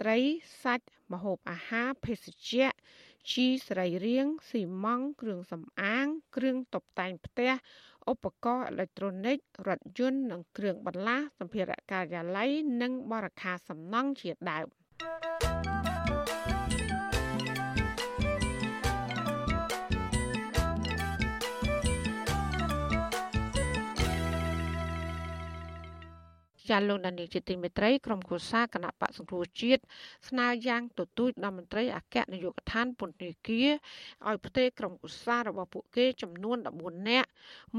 [0.01, 0.19] ត្រី
[0.63, 2.69] សាច់ម្ហូបអាហារភេសជ្ជៈ
[3.31, 6.07] ជីសរីរាង្គស៊ីម៉ង់គ្រឿងសម្អាង
[6.37, 7.51] គ្រឿងតុបតែងផ្ទះ
[8.11, 12.51] ឧបករណ៍អេឡិចត្រូនិករថយន្តនិងគ្រឿងបន្លាស់សម្ភារៈការិយាល័យ
[12.83, 15.28] និងបរិក្ខារសំណង់ជាដើម
[26.69, 29.83] ចាលោកដានីជាទីមេត្រីក្រុមគូសាគណៈបកសង្គ្រោះជាតិ
[30.29, 33.69] ស្នើយ៉ាងទទូចដល់មន្ត្រីអគ្គនាយកដ្ឋានពន្ធនាគារ
[34.29, 37.29] ឲ្យផ្ទេរក្រុមគូសារបស់ពួកគេចំនួន14នាក់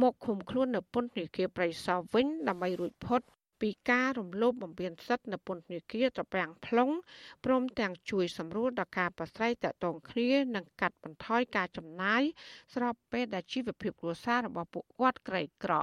[0.01, 3.21] មកឃុំខ្លួននៅពន្ធនាគារប្រៃសណវិញដើម្បីរួចផុត
[3.61, 6.93] ពីការរំលោភបំពានសិទ្ធិនៅពន្ធនាគារត្រពាំង plong
[7.45, 12.23] ព្រមទាំងជួយសម្រួលដល់ការប្រស្រ័យទាក់ទងគ្នានិងកាត់បន្ថយការចំណាយ
[12.73, 15.73] ស្របពេលដែលជីវភាពគ្រួសាររបស់ពួកគាត់ក្រីក្រ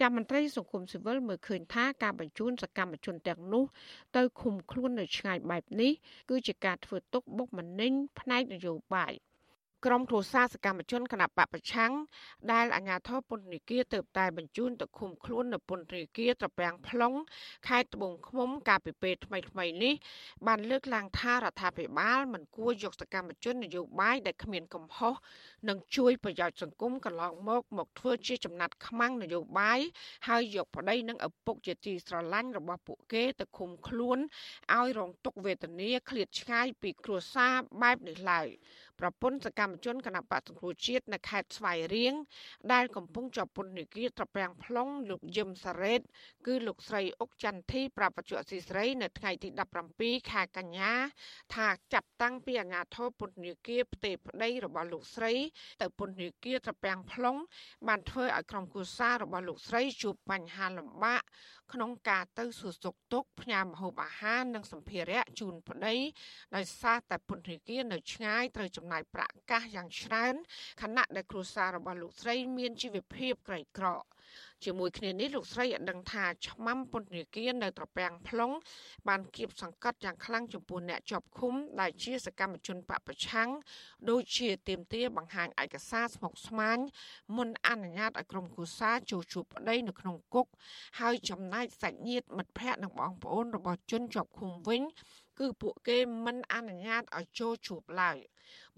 [0.00, 3.64] ចាំមន្ត្រីសង្គមស៊ីវិលមើលឃើញថាការបញ្ជូនសកម្មជនទាំងនោះ
[4.16, 5.92] ទៅឃុំខ្លួននៅឆ្ងាយបែបនេះ
[6.30, 9.14] គឺជាការធ្វើទុកបុកម្នេញផ្នែកនយោបាយ
[9.86, 11.92] ក្រុមគ្រួសារសកម្មជនគណបកប្រឆាំង
[12.52, 17.16] ដែលអាជ្ញាធរពន្ធនាគារទៅតែបញ្ជូនទៅឃុំខ្លួននៅពន្ធនាគារត្រពាំង plong
[17.68, 19.94] ខេត្តត្បូងឃ្មុំកាលពីពេលថ្មីៗនេះ
[20.46, 25.14] បានលើកឡើងថារដ្ឋាភិបាលមិនគួរយកសកម្មជននយោបាយដែលគ្មានកំហុស
[25.68, 29.80] និងជួយប្រយោជន៍សង្គមកន្លងមកមកធ្វើជាចំណាត់ខ្មាំងនយោបាយ
[30.28, 34.18] ហើយយកប្តីនិងឪពុកជាទីស្រឡាញ់របស់ពួកគេទៅឃុំខ្លួន
[34.76, 38.48] ឲ្យរងទុក្ខវេទនាឃ្លាតឆ្ងាយពីគ្រួសារបែបនេះឡើយ
[39.00, 42.14] ប្រពន្ធសកម្មជនគណបកសង្គ្រោះជាតិនៅខេត្តស្វាយរៀង
[42.72, 46.00] ដែលកំពុងជាប់ពន្ធនាគារត្រពាំង plong លោកយឹមសារ៉េត
[46.46, 49.48] គឺលោកស្រីអុកចន្ទធីប្រាប់បច្ចុប្បន្នស៊ីស្រី នៅថ្ងៃទី
[49.90, 50.92] 17ខែកញ្ញា
[51.54, 55.32] ថាចាប់តាំងពីអាញាធរពន្ធនាគារផ្ទេប្តីរបស់លោកស្រី
[55.80, 57.38] ទៅពន្ធនាគារត្រពាំង plong
[57.88, 61.22] បានធ្វើឲ្យក្រុមគូសាររបស់លោកស្រីជួបបញ្ហាលំបាក
[61.72, 65.94] ក្នុងការទៅសួរសុខទុក្ខផ្ញើម្ហូបអាហារនិងសម្ភារៈជូនប្តី
[66.54, 70.34] ដោយសារតែពន្ធនាគារនៅឆ្ងាយត្រូវចំណាយប្រាក់កាសយ៉ាងច្រើន
[70.82, 73.88] ខណៈដែលគ្រួសាររបស់លោកស្រីមានជីវភាពក្រីក្រ
[74.64, 78.54] ជាមួយគ្នានេះលោកស្រីបានដឹងថាឆ្មាំពន្ធនាគារនៅត្រពាំង plong
[79.08, 83.48] បានគៀបសង្កត់យ៉ាងខ្លាំងចំពោះអ្នកជាប់ឃុំដែលជាសកម្មជនបពប្រឆាំង
[84.10, 86.78] ដូចជាទៀមទាបង្ហាញឯកសារស្មុគស្មាញ
[87.36, 90.46] មុនអនុញ្ញាតឲ្យក្រុមគូសាចូលជួបប្តីនៅក្នុងគុក
[91.00, 94.82] ហើយចំណែកសាច់ញាតិមិត្តភ័ក្តិនិងបងប្អូនរបស់ជនជាប់ឃុំវិញ
[95.38, 98.18] គឺពួកគេមិនអនុញ្ញាតឲ្យចូលជួបឡើយ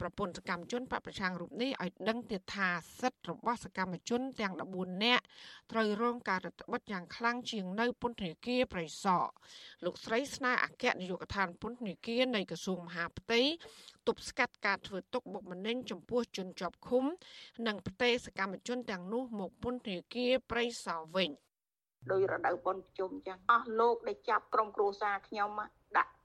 [0.00, 2.68] ប្រពន្ធសកម្មជនបពប្រឆាំងរូបនេះឲ្យដឹងទៀតថា
[3.00, 5.24] សិទ្ធិរបស់សកម្មជនទាំង14នាក់
[5.72, 9.28] ត្រូវរងការរឹតបន្តឹងយ៉ាងខ្លាំងជាងនៅពន្ធនាគារប្រៃសណ
[9.84, 13.40] លោកស្រីស្នើអគ្គនាយកដ្ឋានពន្ធនាគារនៃក្រសួងមហាផ្ទៃ
[14.06, 17.04] ទប់ស្កាត់ការធ្វើទុកបុកម្នេញចំពោះជនជាប់ឃុំ
[17.66, 21.30] និងផ្ទេរសកម្មជនទាំងនោះមកពន្ធនាគារប្រៃសណវិញ
[22.10, 25.79] ដោយរដូវបុណ្យប្រជុំចឹងអស់លោកដែលចាប់ក្រុមគ្រួសារខ្ញុំដា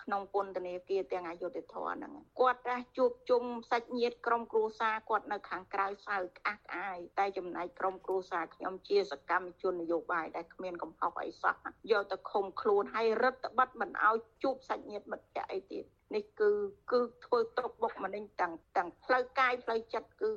[0.06, 11.56] ក់ក្នុងពន្ធនាគារទាំងអយុធធរហ្នឹងគាត់តែជួបជុំសាច់ញាតិក្រុមគ្រួសារគាត់នៅខាងក្រៅសៅក្អាស់ក្អាយតែចំណែកក្រុមគ្រួសារខ្ញុំជាសកម្មជននយោបាយដែលគ្មានកំហុសអីសោះ
[11.92, 15.84] យកទៅឃុំខ្លួនហើយរឹតបន្តឹងមិនឲ្យជួបសាច់ញាតិមិត្តភ័ក្តិអីទៀត
[16.16, 16.50] នេះគឺ
[16.92, 20.32] គឺធ្វើទុកបុកម្នេញទាំងទាំងផ្លូវកាយផ្លូវចិត្តគឺ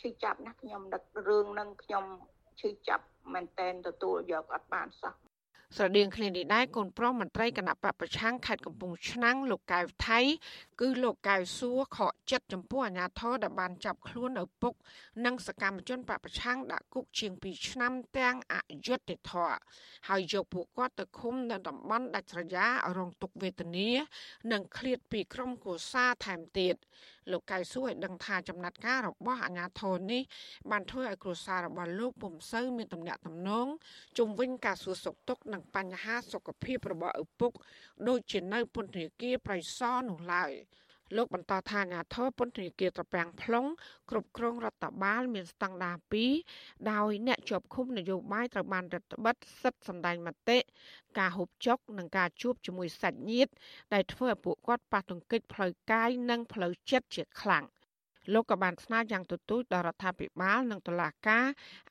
[0.00, 2.04] ឈឺចាប់ណាស់ខ្ញុំនឹករឿងនឹងខ្ញុំ
[2.60, 5.14] ឈឺចាប់មែនតែនទទួលយកអត់បានសោះ
[5.76, 10.20] ស្រដៀងគ្នានេះដែរកូនប្រុសមន្ត្រីគណៈបពប្រឆាំងខេត្តកំពង់ឆ្នាំងលោកកៅថៃ
[10.80, 14.74] គឺលោកកៅសួរខកចិត្តចំពោះអាញាធរដែលបានចាប់ខ្លួនឪពុក
[15.24, 18.54] និងសកម្មជនបពប្រឆាំងដាក់គុកជាង2ឆ្នាំទាំងអ
[18.86, 19.58] យុត្តិធម៌
[20.08, 23.88] ហើយយកពួកគាត់ទៅឃុំនៅតំបន់ដាច់ស្រយាលរងទុក្ខវេទនា
[24.52, 26.74] និងឃ្លាតពីក្រុមគូសាថែមទៀត
[27.32, 30.22] លោកកៅសួរឲ្យដឹងថាចំណាត់ការរបស់អាញាធរនេះ
[30.70, 33.66] បានធ្វើឲ្យគ្រួសាររបស់លោកពុំសូវមានទំនាក់ទំនង
[34.18, 37.52] ជុំវិញការសួរសុខទុក្ខនិងបញ្ហាសុខភាពរបស់ឪពុក
[38.08, 40.52] ដូចជានៅពន្ធនាគារប្រៃសណនោះឡើយ
[41.16, 43.68] លោកបន្តថាអាញាធរពន្ធនាគារត្រពាំង plong
[44.10, 45.96] គ្រប់គ្រងរដ្ឋបាល មានស្តង់ដារ
[46.42, 50.58] 2ដោយអ្នកជាប់ឃុំនយោបាយត្រូវបានរដ្ឋបិទសិទ្ធិសម្ដែងមតិ
[51.18, 53.52] ការហូបចុកនិងការជួបជាមួយសាច់ញាតិ
[53.94, 57.64] ដែលធ្វើឲ្យពួកគាត់ប៉ះទង្គិចផ្លូវកាយនិងផ្លូវចិត្តជាខ្លាំង
[58.32, 61.46] លោកក៏បានស្នើយ៉ាងទទូចដល់រដ្ឋាភិបាលនិងតុលាការ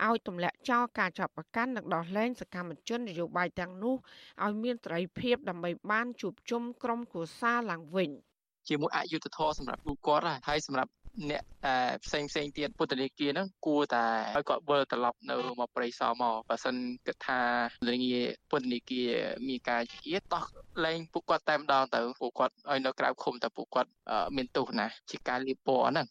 [0.06, 3.96] ឲ្យទម្លាក់ចោលការចាប់ប្រកាន់និងដោះលែងសកម្មជននយោបាយទាំងនោះ
[4.44, 8.12] ឲ្យមានសេរីភាពដើម្បីបានជួបជុំក្រុមគូសារឡើងវិញ។
[8.70, 10.92] ជាមួយអយុធធម៌សម្រាប់ពួកគាត់ហើយសម្រាប់
[11.32, 14.06] អ្នកតែផ្សេងផ្សេងទៀតពុទ្ធនីគាហ្នឹងគួរតែ
[14.38, 17.40] ឲ្យគាត់វិលត្រឡប់នៅមកប្រៃសមកបើសិនគិតថា
[17.88, 18.16] លងា
[18.50, 19.04] ពុទ្ធនីគា
[19.48, 20.44] មានការជាតោះ
[20.86, 23.90] លែងពួកគាត់តែម្ដងទៅពួកគាត់ឲ្យនៅក្រៅឃុំតែពួកគាត់
[24.36, 26.08] មានទោសណាជាការលៀបពណ៌ហ្នឹង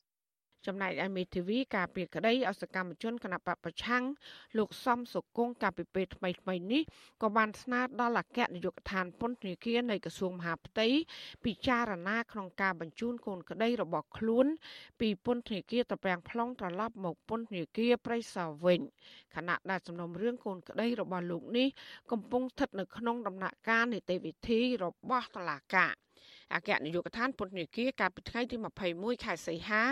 [0.67, 4.03] ចំណែកឯមេធាវីការពីក្តីអសកម្មជនគណបកប្រឆាំង
[4.59, 6.83] លោកសំសុគង្គកាពីពេលថ្មីថ្មីនេះ
[7.23, 10.89] ក៏បានស្នើដល់អគ្គនាយកដ្ឋានពន្ធនាគារនៃក្រសួងមហាផ្ទៃ
[11.45, 14.47] ពិចារណាក្នុងការបញ្ជូនកូនក្តីរបស់ខ្លួន
[15.01, 18.81] ពីពន្ធនាគារត្រពាំង plong ត្រឡប់មកពន្ធនាគារព្រៃសរវិញ
[19.35, 21.69] ខណៈដែលសំណុំរឿងកូនក្តីរបស់លោកនេះ
[22.11, 25.93] កំពុងស្ថិតនៅក្នុងដំណាក់កាលនីតិវិធីរបស់តុលាការ
[26.55, 28.57] អគ្គនាយកដ្ឋានពន្ធនាគារកាលពីថ្ងៃទី
[28.91, 29.83] 21ខែសីហា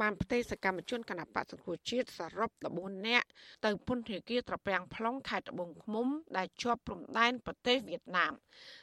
[0.00, 3.26] បានផ្ទេរសកម្មជនគណបកសង្គ្រោះជាតិសរុប14នាក់
[3.64, 8.32] ទៅពន្ធនាគារត្រពាំង plong ខេត្តត្បូងឃ្មុំ ដែលជាប់ព្រំដែនប្រទេសវៀតណាម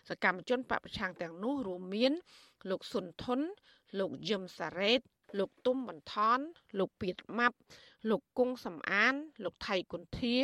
[0.10, 2.14] សកម្មជនបពប្រឆាំងទាំងនោះរួមមាន
[2.70, 3.40] លោកសុនធុន
[4.00, 5.02] លោកយឹមសារ៉េត
[5.40, 6.40] លោកទុំបន្ថន
[6.80, 7.58] លោកពៀតម៉ាប់
[8.10, 9.14] លោកគង់សំអាន
[9.44, 10.38] លោកថៃគុន្ធា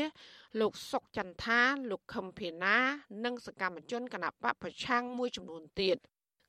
[0.60, 1.60] លោកសុកចន្ទថា
[1.92, 2.78] លោកខឹមភេណា
[3.26, 5.98] និងសកម្មជនគណបកប្រឆាំងមួយចំនួនទៀត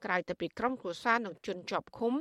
[0.05, 2.12] ក្រៅទៅពីក្រុមគ្រួសារនិងជនជាប់ឃុំ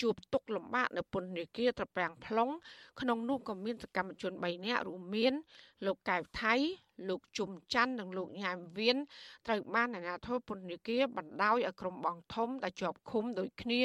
[0.00, 2.52] ជួបទុកលំបាកនៅពន្ធនាគារត្រពាំង plong
[3.00, 5.32] ក្នុងនោះក៏មានសកម្មជន3នាក់រួមមាន
[5.86, 6.54] លោកកែវថៃ
[7.08, 8.96] លោកជុំច័ន្ទនិងលោកញ៉ាមវៀន
[9.46, 13.80] ត្រូវបានអាជ្ញាធរពន្ធនាគារបណ្តោយឲ្យក្រុមបងធំដែលជាប់ឃុំដូចគ្នា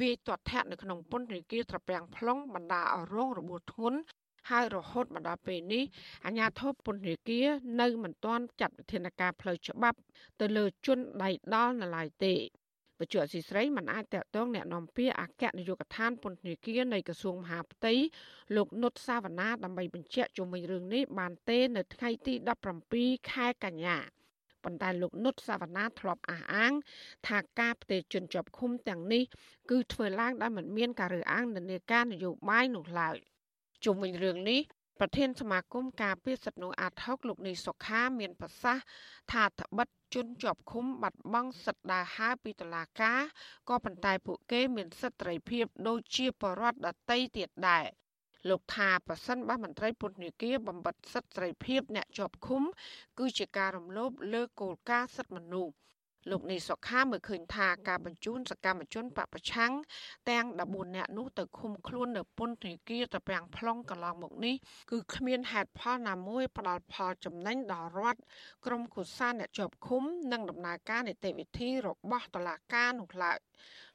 [0.00, 3.98] វាយទាត់ធាក់នៅក្នុងពន្ធនាគារត្រពាំង plong បណ្តាឲ្យរងរបួសធ្ងន់
[4.50, 5.84] ហើយរហូតមកដល់ពេលនេះ
[6.26, 7.46] អាជ្ញាធរពន្ធនាគារ
[7.80, 9.98] នៅមិនទាន់ចាត់វិធានការផ្លូវច្បាប់
[10.40, 12.34] ទៅលើជនដៃដល់នៅឡើយទេ
[12.99, 17.93] វិទ្យុអសីស្រីមិនអាចតកតងแนะនាំពាក្យអគ្គនាយកដ្ឋានពន្ធនាគារនៃក្រសួងមហាផ្ទៃ
[18.55, 22.33] លោកនុតសាវណ្ណាដើម្បីបញ្ជាក់ជុំវិញរឿងនេះបានទេនៅថ្ងៃទី
[22.85, 23.97] 17ខែកញ្ញា
[24.63, 26.73] ប៉ុន្តែលោកនុតសាវណ្ណាធ្លាប់អះអាង
[27.27, 29.23] ថាការផ្ទេរជនជាប់ឃុំទាំងនេះ
[29.69, 33.17] គឺធ្វើឡើងដោយមិនមានការរើសអើងនានាការនយោបាយនោះឡើយ
[33.85, 34.61] ជុំវិញរឿងនេះ
[34.98, 38.84] ប្រធានសមាគមការពារសិទ្ធិមនុស្សអាត6លោកនីសុខាមានប្រសាសន៍
[39.32, 43.20] ថាត្បិតជនជាប់ឃុំបាត់បង់សិទ្ធិដើរហើរពីតុលាការ
[43.68, 47.84] ក៏ប៉ុន្តែពួកគេមានសិទ្ធិសេរីភាពដូចជាបរដ្ឋដតីទៀតដែរ
[48.48, 52.62] លោកថាប្រសិនបើមន្ត្រីពន្ធនាគារបំបត្តិសិទ្ធិសេរីភាពអ្នកជាប់ឃុំ
[53.18, 55.74] គឺជាការរំលោភលើគោលការណ៍សិទ្ធិមនុស្ស
[56.30, 59.72] លោកនីសុខាមើលឃើញថាការបញ្ជូនសកម្មជនបពប្រឆាំង
[60.30, 64.54] ទាំង14នាក់នោះទៅឃុំខ្លួននៅពន្ធនាគារត្រពាំង plong កន្លងមកនេះ
[64.90, 68.20] គឺគ្មានហេតុផលណាមួយផ្ដល់ផលចំណេញដល់រដ្ឋ
[68.66, 70.02] ក្រុមគូសាអ្នកជាប់ឃុំ
[70.32, 73.38] និងដំណើរការនីតិវិធីរបស់តុលាការនោះឡើយ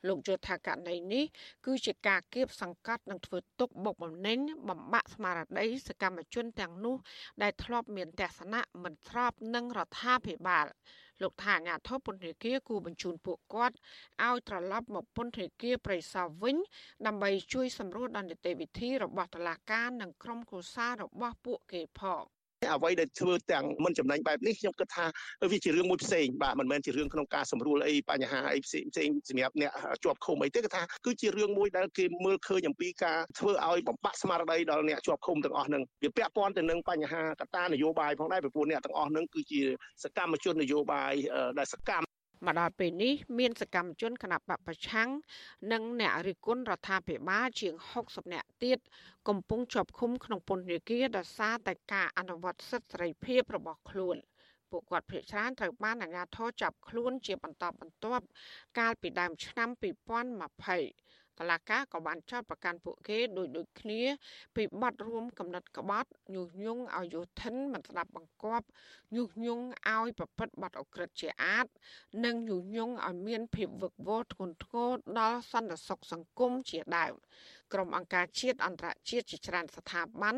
[0.07, 1.25] លោកយល់ថាករណីនេះ
[1.65, 6.95] គឺជាការគៀបសង្កត់និងធ្វើទុកបុកម្នេញបំបាក់ស្មារតីសកម្មជនទាំងនោះ
[7.41, 10.67] ដែលធ្លាប់មានទស្សនៈមិនស្របនឹងរដ្ឋាភិបាល
[11.21, 13.75] លោកថាអាញាធិបពន្ធនាគារគូបញ្ជូនពួកគាត់
[14.25, 16.55] ឲ្យត្រឡប់មកពន្ធនាគារប្រៃសណវិញ
[17.05, 22.23] ដើម្បីជួយសម្រួលដល់នីតិវិធីរបស់តុលាការនិងក្រុមគ្រួសាររបស់ពួកគេផង
[22.73, 25.05] អ្វីដែលធ្វើទាំងមិនចំណេញបែបនេះខ្ញុំគិតថា
[25.51, 29.71] វាជារឿងមួយផ្សេងបាទមិនមែនជារឿងក្នុងការសម្រួលអីបញ្ហាអីផ្សេងផ្សេងសម្រាប់អ្នក
[30.03, 39.61] ជាប់ឃុំអីទេគឺថាគឺជារឿងមួយដែលគេមើលឃើញអំពីការធ្វើឲ្យបំបាក់ស្មារតីដល់អ្នកជាប់ឃុំទាំងអស់ហ្នឹងវាពាក់ព័ន្ធទៅនឹងបញ្ហាកត្តានយោបាយផងដែរពីព្រោះអ្នកទាំងអស់ហ្នឹងគឺជា
[40.03, 41.13] សកម្មជននយោបាយ
[41.59, 42.08] ដែលសកម្ម
[42.45, 45.09] មកដល់ពេលនេះមានសកម្មជនគណបកប្រឆាំង
[45.71, 47.73] និងអ្នករិះគន់រដ្ឋាភិបាលជាង
[48.03, 48.79] 60នាក់ទៀត
[49.27, 54.17] កំពុងជាប់ឃុំក្នុងពន្ធនាគារដោយសារតែការអនុវត្តសិទ្ធិសេរីភាពរបស់ខ្លួន
[54.71, 58.25] ពួកគាត់ភ័យច្រើនត្រូវបានអាជ្ញាធរចាប់ខ្លួនជាបន្តបន្ទាប់
[58.79, 61.08] កាលពីដើមឆ្នាំ2020
[61.39, 64.01] តឡាកាក៏បានចោទប្រកាន់ពួកគេដោយដូចគ្នា
[64.55, 68.67] ពីបទរួមកំណត់ក្បត់ញុះញង់ឲ្យយោធិនមិនស្ដាប់បង្គាប់
[69.15, 71.67] ញុះញង់ឲ្យប្រព្រឹត្តបទអក្រិតជាអាត
[72.25, 77.13] និងញុះញង់ឲ្យមានភាពវឹកវរធ្ងន់ធ្ងរដល់សន្តិសុខសង្គមជាដើម
[77.73, 80.35] ក្រុមអង្គការជាតិអន្តរជាតិជាច្រើនស្ថាប័ន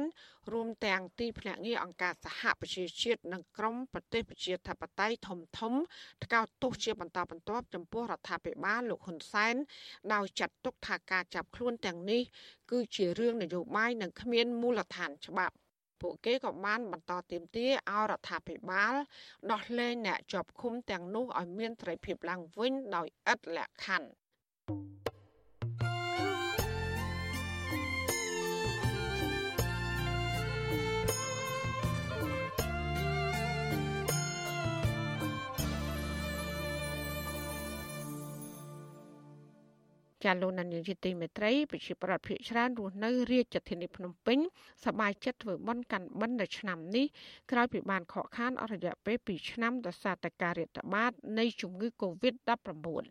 [0.51, 5.73] រួមទាំងទីភ្នាក់ងារអង្គការសហប្រជាជាតិនិងក្រុមប្រទេសប្រជាធិបតេយ្យធំធំ
[6.23, 9.55] ថ្កោលទោសជាបន្តបន្ទាប់ចំពោះរដ្ឋាភិបាលលោកហ៊ុនសែន
[10.13, 12.21] ដោយចាត់ទុកថាការចាប់ខ្លួនទាំងនេះ
[12.71, 15.55] គឺជារឿងនយោបាយនិងគ្មានមូលដ្ឋានច្បាប់
[16.01, 18.93] ពួកគេក៏បានបន្តទាមទារឲ្យរដ្ឋាភិបាល
[19.51, 25.10] ដោះលែងអ្នកជាប់ឃុំទាំងនោះឲ្យមានត្រីភាពឡើងវិញដោយឥតលក្ខខណ្ឌ
[40.23, 44.39] ចាលោកនាយកទីមេត្រីប្រជាប្រដ្ឋភិកច្រើនរស់នៅរាជធានីភ្នំពេញ
[44.85, 47.05] សប្បាយចិត្តធ្វើបន់កាន់បិណ្ឌនៅឆ្នាំនេះ
[47.51, 53.05] ក្រោយពីបានខកខានអស់រយៈពេល2ឆ្នាំដោយសារតែការរាតត្បាតនៃជំងឺ Covid-19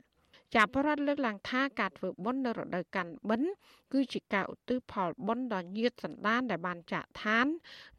[0.55, 3.51] ចាបរដ្ឋលើកឡើងថាការធ្វើបុណ្យនៅរដូវកាន់បិណ្ឌ
[3.93, 7.47] គឺជាការឧទ្ទិសផលបុណ្យដល់ញាតិសន្តានដែលបានចាក់ឋាន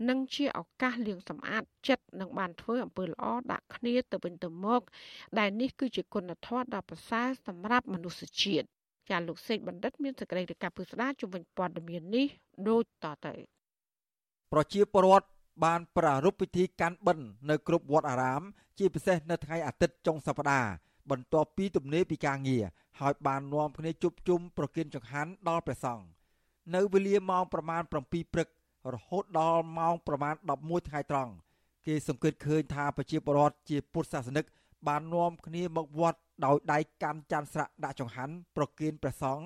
[0.09, 4.81] និងជាឱកាសលាងសម្អាតចិត្តនិងបានធ្វើអំពើល្អដាក់គ្នាទៅវិញទៅមក
[5.39, 8.67] ដែលនេះគឺជាគុណធម៌ដ៏ប្រសើរសម្រាប់មនុស្សជាតិ
[9.11, 12.27] ចាលោកសេកបណ្ឌិតមានសេចក្តីរាយការណ៍ពុស្ដាជំវិញព័ត៌មាននេះ
[12.69, 13.33] ដូចតទៅ
[14.53, 15.27] ប្រជាពលរដ្ឋ
[15.65, 18.41] បានប្រារព្ធពិធីកាន់បិណ្ឌនៅគ្រប់វត្តអារាម
[18.77, 20.71] ជាពិសេសនៅថ្ងៃអាទិត្យចុងសប្តាហ៍
[21.11, 22.63] បន្ទាប់ពីទំនេរពីការងារ
[22.99, 26.05] ហើយបាននាំគ្នាជួបជុំប្រគិនចង្ហាន់ដល់ព្រះសង្ឃ
[26.75, 28.47] នៅវេលាម៉ោងប្រមាណ7ព្រឹក
[28.93, 31.31] រហូតដល់ម៉ោងប្រមាណ11ថ្ងៃត្រង់
[31.85, 34.45] គេសង្កេតឃើញថាប្រជាពលរដ្ឋជាពុទ្ធសាសនិក
[34.87, 39.45] បាននាំគ្នាមកវត្ត ដោយដៃកាន់ច័ន្ទស្រាក់ដាក់ចង្ហាន់ប្រគិនព្រះសង្ឃ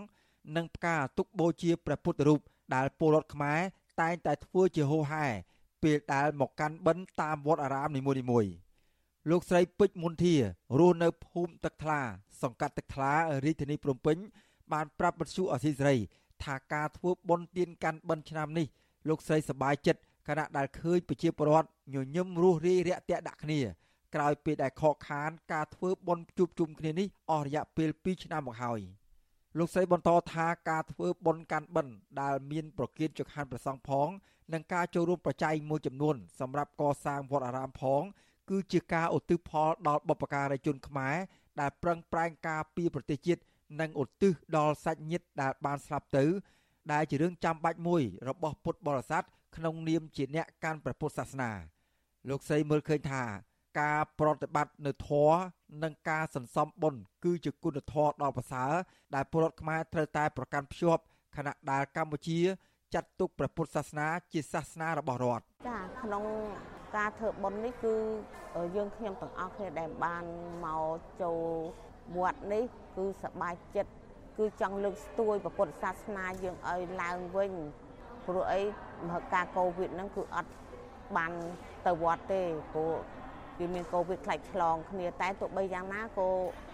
[0.56, 2.40] និងផ្កាទុកបូជាព្រះពុទ្ធរូប
[2.76, 3.60] ដែលពលរដ្ឋខ្មែរ
[4.02, 5.26] តែងតែធ្វើជាហូហែ
[5.84, 8.54] ពេលដែលមកកាន់បិណ្ឌតាមវត្តអារាមនីមួយៗ
[9.30, 10.36] លោកស្រីពេជ្រមុនធា
[10.80, 12.00] រស់នៅភូមិទឹកថ្លា
[12.42, 13.14] សង្កាត់ទឹកថ្លា
[13.46, 14.18] រាជធានីភ្នំពេញ
[14.74, 15.98] បានប្រាប់បទសុអសីសេរី
[16.44, 18.68] ថាការធ្វើបុណ្យទានកាន់បិណ្ឌឆ្នាំនេះ
[19.10, 23.60] លោកស្រីសប្បាយចិត្តខណៈដែលឃើញប្រជាពលរដ្ឋញញឹមរស់រាយរាក់ទាក់ដាក់គ្នា
[24.16, 28.80] ក្រោយពេលដែលខកខានការធ្វើបុណ្យជួបជុំគ្នានេះអស់រយៈពេល2ឆ្នាំមកហើយ
[29.58, 34.10] លោកស្រីបន្តថាការធ្វើបុណ្យកាន់បិណ្ឌដែលមានប្រគិនចង្ហាន់ប្រសង់ផង
[34.54, 38.02] និងការចូលរួមប្រជ័យមួយចំនួនសម្រាប់កសាងវត្តអារាមផង
[38.50, 41.16] គឺជាការឧទ្ទិសផលដល់បុព្វការីជនខ្មែរ
[41.60, 43.42] ដែលប្រឹងប្រែងការពារប្រទេសជាតិ
[43.82, 46.26] និងឧទ្ទិសដល់សាច់ញាតិដែលបានស្លាប់ទៅ
[46.92, 49.24] ដែលជារឿងចាំបាច់មួយរបស់ពុទ្ធបរិស័ទ
[49.56, 51.52] ក្នុងនាមជាអ្នកកាន់ព្រះពុទ្ធសាសនា
[52.30, 53.24] លោកស្រីមើលឃើញថា
[53.80, 55.38] ការប្រតិបត្តិនៅធម៌
[55.84, 58.72] និងការសន្សំបុណ្យគឺជាគុណធម៌ដ៏ប្រសើរ
[59.16, 61.02] ដែលពលរដ្ឋខ្មែរត្រូវតែប្រកាន់ភ្ជាប់
[61.38, 62.40] ខណៈដែលកម្ពុជា
[62.94, 66.24] ចាត់ទុកព្រះពុទ្ធសាសនាជាសាសនារបស់រដ្ឋចាក្នុង
[66.98, 67.96] ការធ្វើបុណ្យនេះគឺ
[68.76, 70.24] យើងខ្ញុំទាំងអស់គ្នាដែលបាន
[70.66, 70.88] មក
[71.22, 71.42] ចូល
[72.18, 72.64] វត្តនេះ
[72.98, 73.92] គឺសប្បាយចិត្ត
[74.38, 77.52] គឺចង់លើកស្ទួយព្រះពុទ្ធសាសនាយើងឲ្យឡើងវិញ
[78.28, 78.62] ព្រោះអី
[79.08, 80.52] មហិការកូវីដហ្នឹងគឺអត់
[81.18, 81.32] បាន
[81.86, 82.42] ទៅវត្តទេ
[82.74, 82.94] ព្រោះ
[83.60, 86.30] វាមានកូវីដខ្លាច់ឆ្លងគ្នាតែទោះបីយ៉ាងណាក៏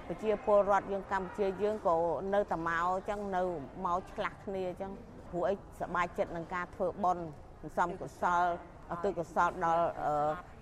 [0.08, 1.96] ប្រជាពលរដ្ឋយើងកម្ពុជាយើងក៏
[2.34, 3.44] នៅតែមកអញ្ចឹងនៅ
[3.86, 4.92] មកឆ្លាស់គ្នាអញ្ចឹង
[5.30, 7.26] ព្រោះអីសប្បាយចិត្តនឹងការធ្វើបុណ្យ
[7.62, 8.44] សន្សំកុសល
[8.92, 9.86] អទុកុសលដល់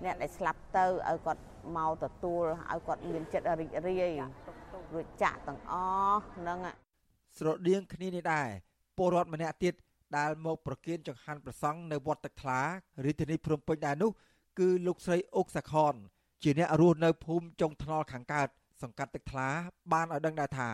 [0.04, 1.42] អ្នកដែលស្លាប់ទៅឲ្យគាត់
[1.78, 4.04] មកទទួលឲ្យគាត់មានចិត្តរីករាយ
[4.94, 5.74] រួចចាក់ទាំងអ
[6.12, 6.60] ស់ហ្នឹង
[7.38, 8.48] ស្រដៀងគ្នានេះដែរ
[8.98, 9.74] ពលរដ្ឋម្នាក់ទៀត
[10.18, 12.60] ដែលមកប្រគិនចង្ហាន់ប្រសង់នៅវត្តទឹកថ្លា
[13.06, 14.12] រាជធានីភ្នំពេញដែរនោះ
[14.60, 15.93] គឺលោកស្រីអុកសាខន
[16.43, 18.47] ជាអ្នករស់នៅភូមិចុងថ្នល់ខាងកើត
[18.82, 19.49] សង្កាត់ទឹកថ្លា
[19.91, 20.70] បានឲ្យដឹងដែរថា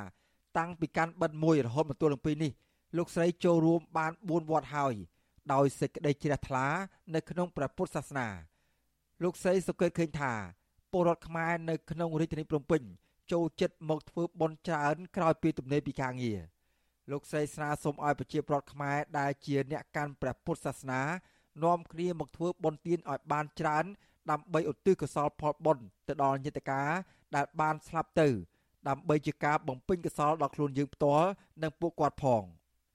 [0.57, 2.51] តាំងពីកាន់បិណ្ឌមួយរហូតមកទល់នឹងពេលនេះ
[2.97, 4.93] លោកស្រីចូលរួមបាន4វត្តហើយ
[5.53, 6.65] ដោយសេចក្តីជ្រះថ្លា
[7.15, 8.27] នៅក្នុងព្រះពុទ្ធសាសនា
[9.23, 10.33] លោកស្រីសង្កេតឃើញថា
[10.91, 12.81] ពលរដ្ឋខ្មែរនៅក្នុងរាជធានីភ្នំពេញ
[13.31, 16.39] ចូលចិត្តមកធ្វើបុណ្យច្រើនក្រោយពីទំនេរពីការងារ
[17.11, 21.01] លោកស្រីស្នើសុំឲ្យប្រជាពលរដ្ឋខ្មែរដែលជាអ្នកកាន់ព្រះពុទ្ធសាសនា
[21.63, 23.85] នាំគ្នាមកធ្វើបុណ្យទានឲ្យបានច្រើន
[24.31, 26.81] ដើម្បីឧទ្ទិសកុសលផលបុណ្យទៅដល់ញាតិកា
[27.35, 28.27] ដែលបានស្លាប់ទៅ
[28.87, 31.27] ដើម្បីជាការបំពេញកុសលដល់ខ្លួនយើងផ្ទាល់
[31.63, 32.43] និងពួកគាត់ផង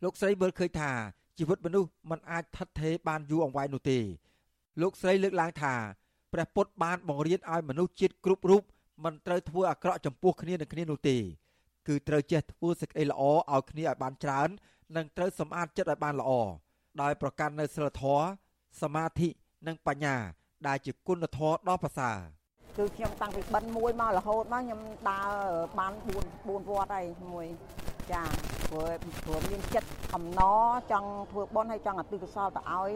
[0.02, 0.92] លោកស្រីមើលឃើញថា
[1.38, 3.98] ជីវិតមនុស្សមិនអាចថិតថេរបានយូរអង្វែងនោះទេ
[4.80, 5.74] លោកស្រីលើកឡើងថា
[6.32, 8.62] ព្រះពុទ្ធបានបង្រៀនឲ្យមនុស្សជាតិគ្រប់រូប
[9.04, 11.16] មិនត្រូវធ្វើអាក្រក់ចំពោះគ្នានឹងគ្នានោះទេ
[11.88, 14.48] គឺត្រូវចេះធ្វើសេចក្តីល្អឲ្យគ្នាឲ្យបានច្រើន
[14.96, 16.30] និងត្រូវសម្អាតចិត្តឲ្យបានល្អ
[17.02, 18.24] ដោយប្រកាន់នៅសិលធម៌
[18.82, 19.28] សមាធិ
[19.66, 20.16] និងបញ្ញា
[20.66, 22.16] ដែលជាគុណធម៌ដ៏ប្រសើរ
[22.78, 25.30] គឺខ្ញុំតាំងពីបិណ្ឌមួយមករហូតមកខ្ញុំដើរ
[25.78, 26.06] បាន4
[26.46, 27.46] 4វត្តហើយមួយ
[28.12, 28.22] ចា
[28.70, 28.88] ព្រោះ
[29.24, 30.62] ព្រោះមានចិត្តអំណរ
[30.92, 32.90] ចង់ធ្វើបុណ្យហើយចង់អតិកុសលទៅឲ្យ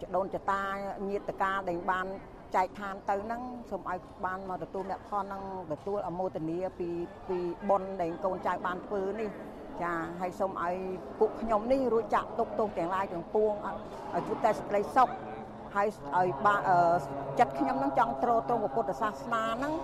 [0.00, 0.62] ចដូនចតា
[1.08, 2.06] ញាតិកាដែលបាន
[2.54, 6.88] ចែកឋានទៅហ្នឹងសូមឲ្យបានមកទទួលអ្នកផលហ្នឹងទទួលអមោទនីពី
[7.28, 7.38] ពី
[7.68, 9.30] បុណ្យដែលកូនចៅបានធ្វើនេះ
[9.82, 10.74] ចាហើយសូមឲ្យ
[11.18, 15.08] ពួកខ្ញុំនេះរួចចាក់ទុកទោសទាំងឡាយទាំងពួងឲ្យជួបតែសេចក្តីសុខ
[15.74, 16.60] ហើយឲ្យបាន
[17.38, 19.74] ចិត្តខ្ញុំនឹងចង់ទ្រទ្រង់ពុទ្ធសាសនាហ្នឹង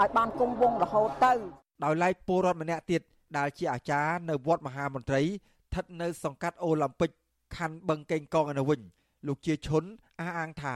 [0.00, 1.32] ឲ្យបានគង់វង្សរហូតទៅ
[1.84, 3.02] ដោយឡែកពលរដ្ឋម្នាក់ទៀត
[3.38, 7.10] ដែលជាអាចារ្យនៅវត្តមហាមន្ត្រីស្ថិតនៅសង្កាត់អូឡ িম্প ិក
[7.56, 8.80] ខណ្ឌបឹងកេងកងឯនោះវិញ
[9.26, 9.84] លោកជាឈុន
[10.20, 10.74] អះអាងថា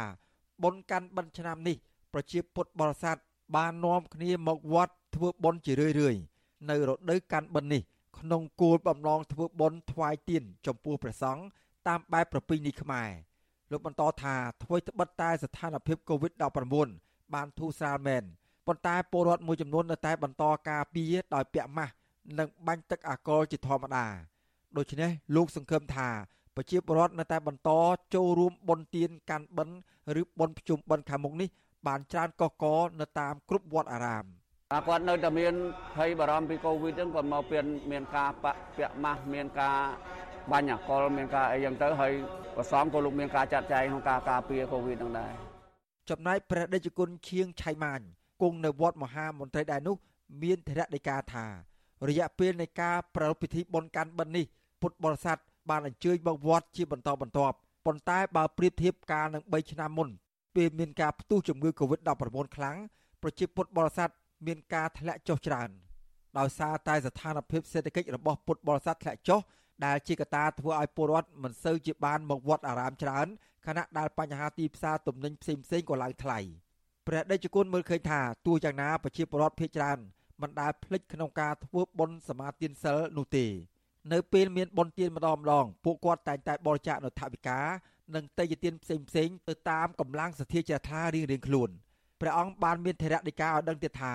[0.63, 1.77] បុណ្យកាន់បិណ្ឌឆ្នាំនេះ
[2.13, 3.17] ប្រជាពុទ្ធបរិស័ទ
[3.57, 6.21] បាននាំគ្នាមកវត្តធ្វើបុណ្យជារឿយៗ
[6.71, 7.83] នៅរដូវកាន់បិណ្ឌនេះ
[8.25, 11.43] ក្នុងគោលបំណងធ្វើបុណ្យថ្វាយទៀនចំពោះព្រះសង្ឃ
[11.89, 13.11] តាមបែបប្រពៃណីខ្មែរ
[13.71, 18.25] លោកបន្តថាអ្វីត្បិតតែស្ថានភាព COVID-19 បានធូរស្រាលមែន
[18.67, 21.93] ប៉ុន្តែពលរដ្ឋមួយចំនួននៅតែបន្តការពារដោយពាក់ម៉ាស់
[22.39, 24.07] និងបាញ់ទឹកអាល់កុលជាធម្មតា
[24.77, 26.09] ដូច្នេះលោកសង្ឃឹមថា
[26.57, 27.71] ប្រជាពលរដ្ឋនៅតែបន្ត
[28.15, 29.77] ចូលរួមបុណ្យទានកាន់បិណ្ឌ
[30.21, 31.49] ឬបុណ្យភ្ជុំបិណ្ឌខាងមុខនេះ
[31.87, 32.65] បានច្រើនកកក
[33.01, 34.27] នៅតាមគ្រប់វត្តអារាម
[34.87, 35.55] គាត់នៅតែមាន
[35.97, 39.79] ភ័យបារម្ភពីកូវីដហ្នឹងគាត់មកមានមានការបាក់ពាក់ម៉ាស់មានការ
[40.53, 42.13] បាញ់អាកុលមានការអីយ៉ាងទៅហើយ
[42.57, 45.33] ប្រសំក៏លោកមានការចាត់ចែងក្នុងការការពារកូវីដហ្នឹងដែរ
[46.11, 48.01] ចំណែកព្រះដេចគុណឈៀងឆៃម៉ាញ
[48.43, 49.97] គង់នៅវត្តមហាមន្ត្រីដែរនោះ
[50.43, 51.47] មានធរៈដីកាថា
[52.09, 54.45] រយៈពេលនៃការប្រារព្ធពិធីបុណ្យកាន់បិណ្ឌនេះ
[54.81, 55.39] ពុទ្ធបរិស័ទ
[55.71, 57.57] បានអញ្ជើញមកវត្តជាបន្តបន្ទាប់
[57.87, 60.09] ប៉ុន្តែបើប្រៀបធៀបកាលនឹង3ឆ្នាំមុន
[60.57, 62.77] ពេលមានការផ្ទុះជំងឺ Covid-19 ខ្លាំង
[63.23, 64.11] ប្រជាពុទ្ធបរិស័ទ
[64.47, 65.71] មានការធ្លាក់ចុះច្រើន
[66.39, 69.41] ដោយសារតែស្ថានភាពសេដ្ឋកិច្ចរបស់ពុទ្ធបរិស័ទធ្លាក់ចុះ
[69.87, 73.27] ដែលជាកត្តាធ្វើឲ្យពលរដ្ឋមិនសូវជាបានមកវត្តអារាមច្រើន
[73.67, 76.39] ខណៈដែលបញ្ហាទីផ្សារទំនិញផ្សេងផ្សេងក៏ឡើងថ្លៃ
[77.07, 79.99] ព្រះដេចគុណមើលឃើញថាទោះយ៉ាងណាប្រជាពលរដ្ឋភាគច្រើន
[80.43, 83.47] មិនដែលភ្លេចក្នុងការធ្វើបុណ្យសមាទានសិលនោះទេ
[84.13, 87.61] នៅពេលមានបុណ្យទានម្ដងម្ដងពួកគាត់តែងតែបរិច្ចាគនៅថវិកា
[88.15, 91.71] និងតេយ្យទានផ្សេងផ្សេងទៅតាមកម្លាំងសទ្ធាជ្រះថ្លារៀងៗខ្លួន
[92.25, 94.15] ព្រះអង្គបានមានធរៈដីកាឲ្យដឹងទៀតថា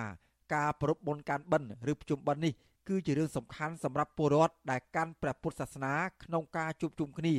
[0.54, 2.54] ការប្រពបុណ្យកាន់បិណ្ឌឬប្រជុំបិណ្ឌនេះ
[2.88, 5.94] គឺជារឿងសំខាន់សម្រាប់ពលរដ្ឋដែលកាន់ព្រះពុទ្ធសាសនា
[6.24, 7.36] ក្នុងការជួបជុំគ្នា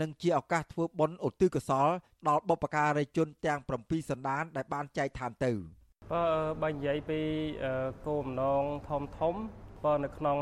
[0.00, 1.88] និងជាឱកាសធ្វើបុណ្យឧទ្ទិសកុសល
[2.28, 5.52] ដល់បុព្វការីជនទាំង7សន្តានដែលបានចែកឋានទៅ
[6.12, 6.24] បើ
[6.62, 7.20] បើនិយាយពី
[8.06, 9.34] គោលបំណងធំធំ
[9.84, 10.38] បើនៅក្នុង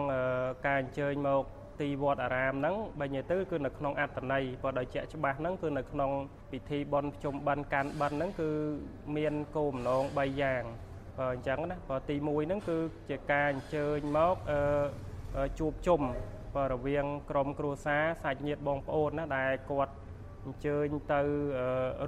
[0.66, 1.44] ការអញ្ជើញមក
[1.80, 6.10] ទីវត្តអារាមហ្នឹងបើនិយាយទៅគឺនៅក្នុងអត្តន័យបើដោយជាក់ច្បាស់ហ្នឹងគឺនៅក្នុង
[6.52, 8.50] ពិធីបុណ្យភ្ជុំបិណ្ឌកាន់បិណ្ឌហ្នឹងគឺ
[9.16, 10.62] មានគោលបំណង3យ៉ាង
[11.18, 12.78] បើអញ្ចឹងណាបើទី1ហ្នឹងគឺ
[13.10, 14.36] ជាការអញ្ជើញមក
[15.58, 16.00] ជួបជុំ
[16.56, 19.92] បើរវាងក្រុមគ្រួសារសាច់ញាតិបងប្អូនណាដែលគាត់
[20.44, 21.20] អញ្ជើញទៅ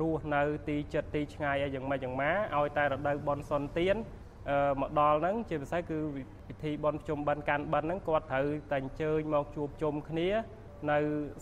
[0.01, 3.97] រស់នៅទីចិត្តទីឆ្ងាយអីយ៉ាងម៉េចយ៉ាងម៉ាឲ្យតែរដូវបន់សុនទៀន
[4.81, 5.99] មកដល់ហ្នឹងជាពិសេសគឺ
[6.49, 10.29] ពិធីបន់ជុំបិណ្ឌកាន់បិណ្ឌហ្នឹងគាត់ត្រូវតែអញ្ជើញមកជួបជុំគ្នា
[10.91, 10.99] នៅ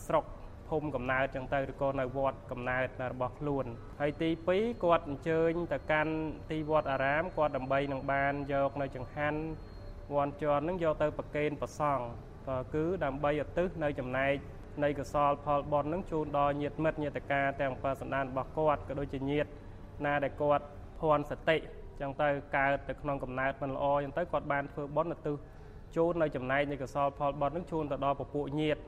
[0.07, 0.25] ស្រុក
[0.69, 3.65] ភូមិកំណើតចឹងទៅឬក៏នៅវត្តកំណើតរបស់ខ្លួន
[4.01, 6.15] ហើយទី2គាត់អញ្ជើញទៅកាន់
[6.51, 9.41] ទីវត្តអារាមគាត់ដើម្បីនឹងបានយកនៅចង្ហាន់
[10.15, 12.05] វ័នជន់នឹងយកទៅប្រគេនប្រសង់
[12.49, 14.35] ក៏គឺដើម្បីឧទ្ទិសនៅចំណែក
[14.85, 19.49] នៃកសលផលបុណ្យនឹងជូនដល់ញាតិមិត្តញាតិកាទាំងបើសន្តានរបស់គាត់ក៏ដូចជាញាតិ
[20.07, 20.65] ណាដែលគាត់
[21.01, 21.57] ភ័ន្តសតិ
[22.01, 25.35] ចឹងទៅកើតទៅក្នុងកំណើតមិនល្អចឹងទៅគាត់បានធ្វើបុណ្យឧទ្ទិស
[25.97, 28.81] ជូននៅចំណែកនៃកសលផលបុណ្យនឹងជូនទៅដល់ពពួកញាតិ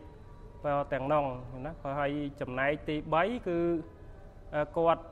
[0.65, 1.25] បើទាំងនង
[1.67, 3.59] ណាក៏ហើយចំណែកទី3គឺ
[4.79, 5.03] គាត់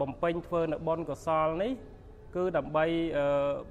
[0.00, 1.72] បំពេញធ្វើនៅបុណ្យកុសលនេះ
[2.36, 2.84] គឺដើម្បី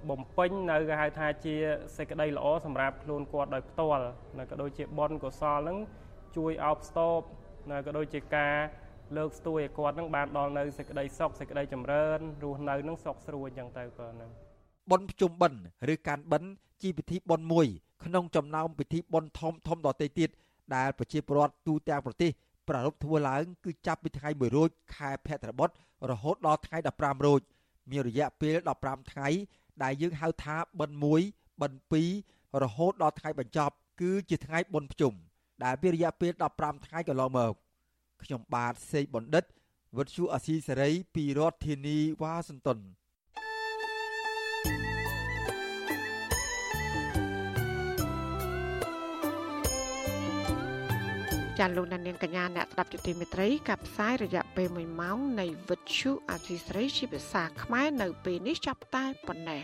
[0.09, 1.55] បំពេញនៅគេហៅថាជា
[1.97, 4.05] សេចក្តីល្អសម្រាប់ខ្លួនគាត់ដោយផ្ទាល់
[4.39, 5.77] នៅក៏ដូចជាបុណ្យកុសលហ្នឹង
[6.37, 7.25] ជួយអោបស្ទប់
[7.71, 8.55] នៅក៏ដូចជាការ
[9.17, 14.29] លើកស្ទួយឲ្យគាត់នឹងបានដល់នៅសេចក្តីសុខសេចក្តីចម្រើនរស់នៅនឹងសុខស្រួលអញ្ចឹងទៅក៏ហ្នឹង
[14.91, 15.61] បុណ្យភ្ជុំបិណ្ឌ
[15.93, 16.49] ឬកាន់បិណ្ឌ
[16.81, 17.67] ជាពិធីបុណ្យមួយ
[18.05, 20.29] ក្នុងចំណោមពិធីបុណ្យធំធំដទៃទៀត
[20.75, 22.31] ដែលប្រជាពលរដ្ឋទូទាំងប្រទេស
[22.67, 25.69] ប្រារព្ធធ្វើឡើងគឺចាប់ពីថ្ងៃ1រោចខែភទ្របទ
[26.09, 27.41] រហូតដល់ថ្ងៃ15រោច
[27.91, 29.27] មានរយៈពេល15ថ្ងៃ
[29.83, 35.13] ដែលយើងហៅថាបិណ្ឌ1បិណ្ឌ2រហូតដល់ថ្ងៃបញ្ចប់ គឺជាថ្ងៃបុណ្យភ្ជុំ
[35.63, 37.53] ដែលមានរយៈពេល15ថ្ងៃកន្លងមក
[38.23, 39.43] ខ្ញុំបាទសេកបណ្ឌិត
[39.97, 42.79] វិទ្យុអាស៊ីសេរីពីរដ្ឋធានីវ៉ាស៊ីនតោន
[51.59, 59.63] ចាលោកនាងកញ្ញាអ្នកស្ដាប់ជាទីមេត្រីកັບផ្សាយរយៈពេល1ម៉ោងនៃវិទ្យុអាស៊ីសេរីជាភាសាខ្មែរនៅពេលនេះចាប់តែប៉ុណ្ណេះ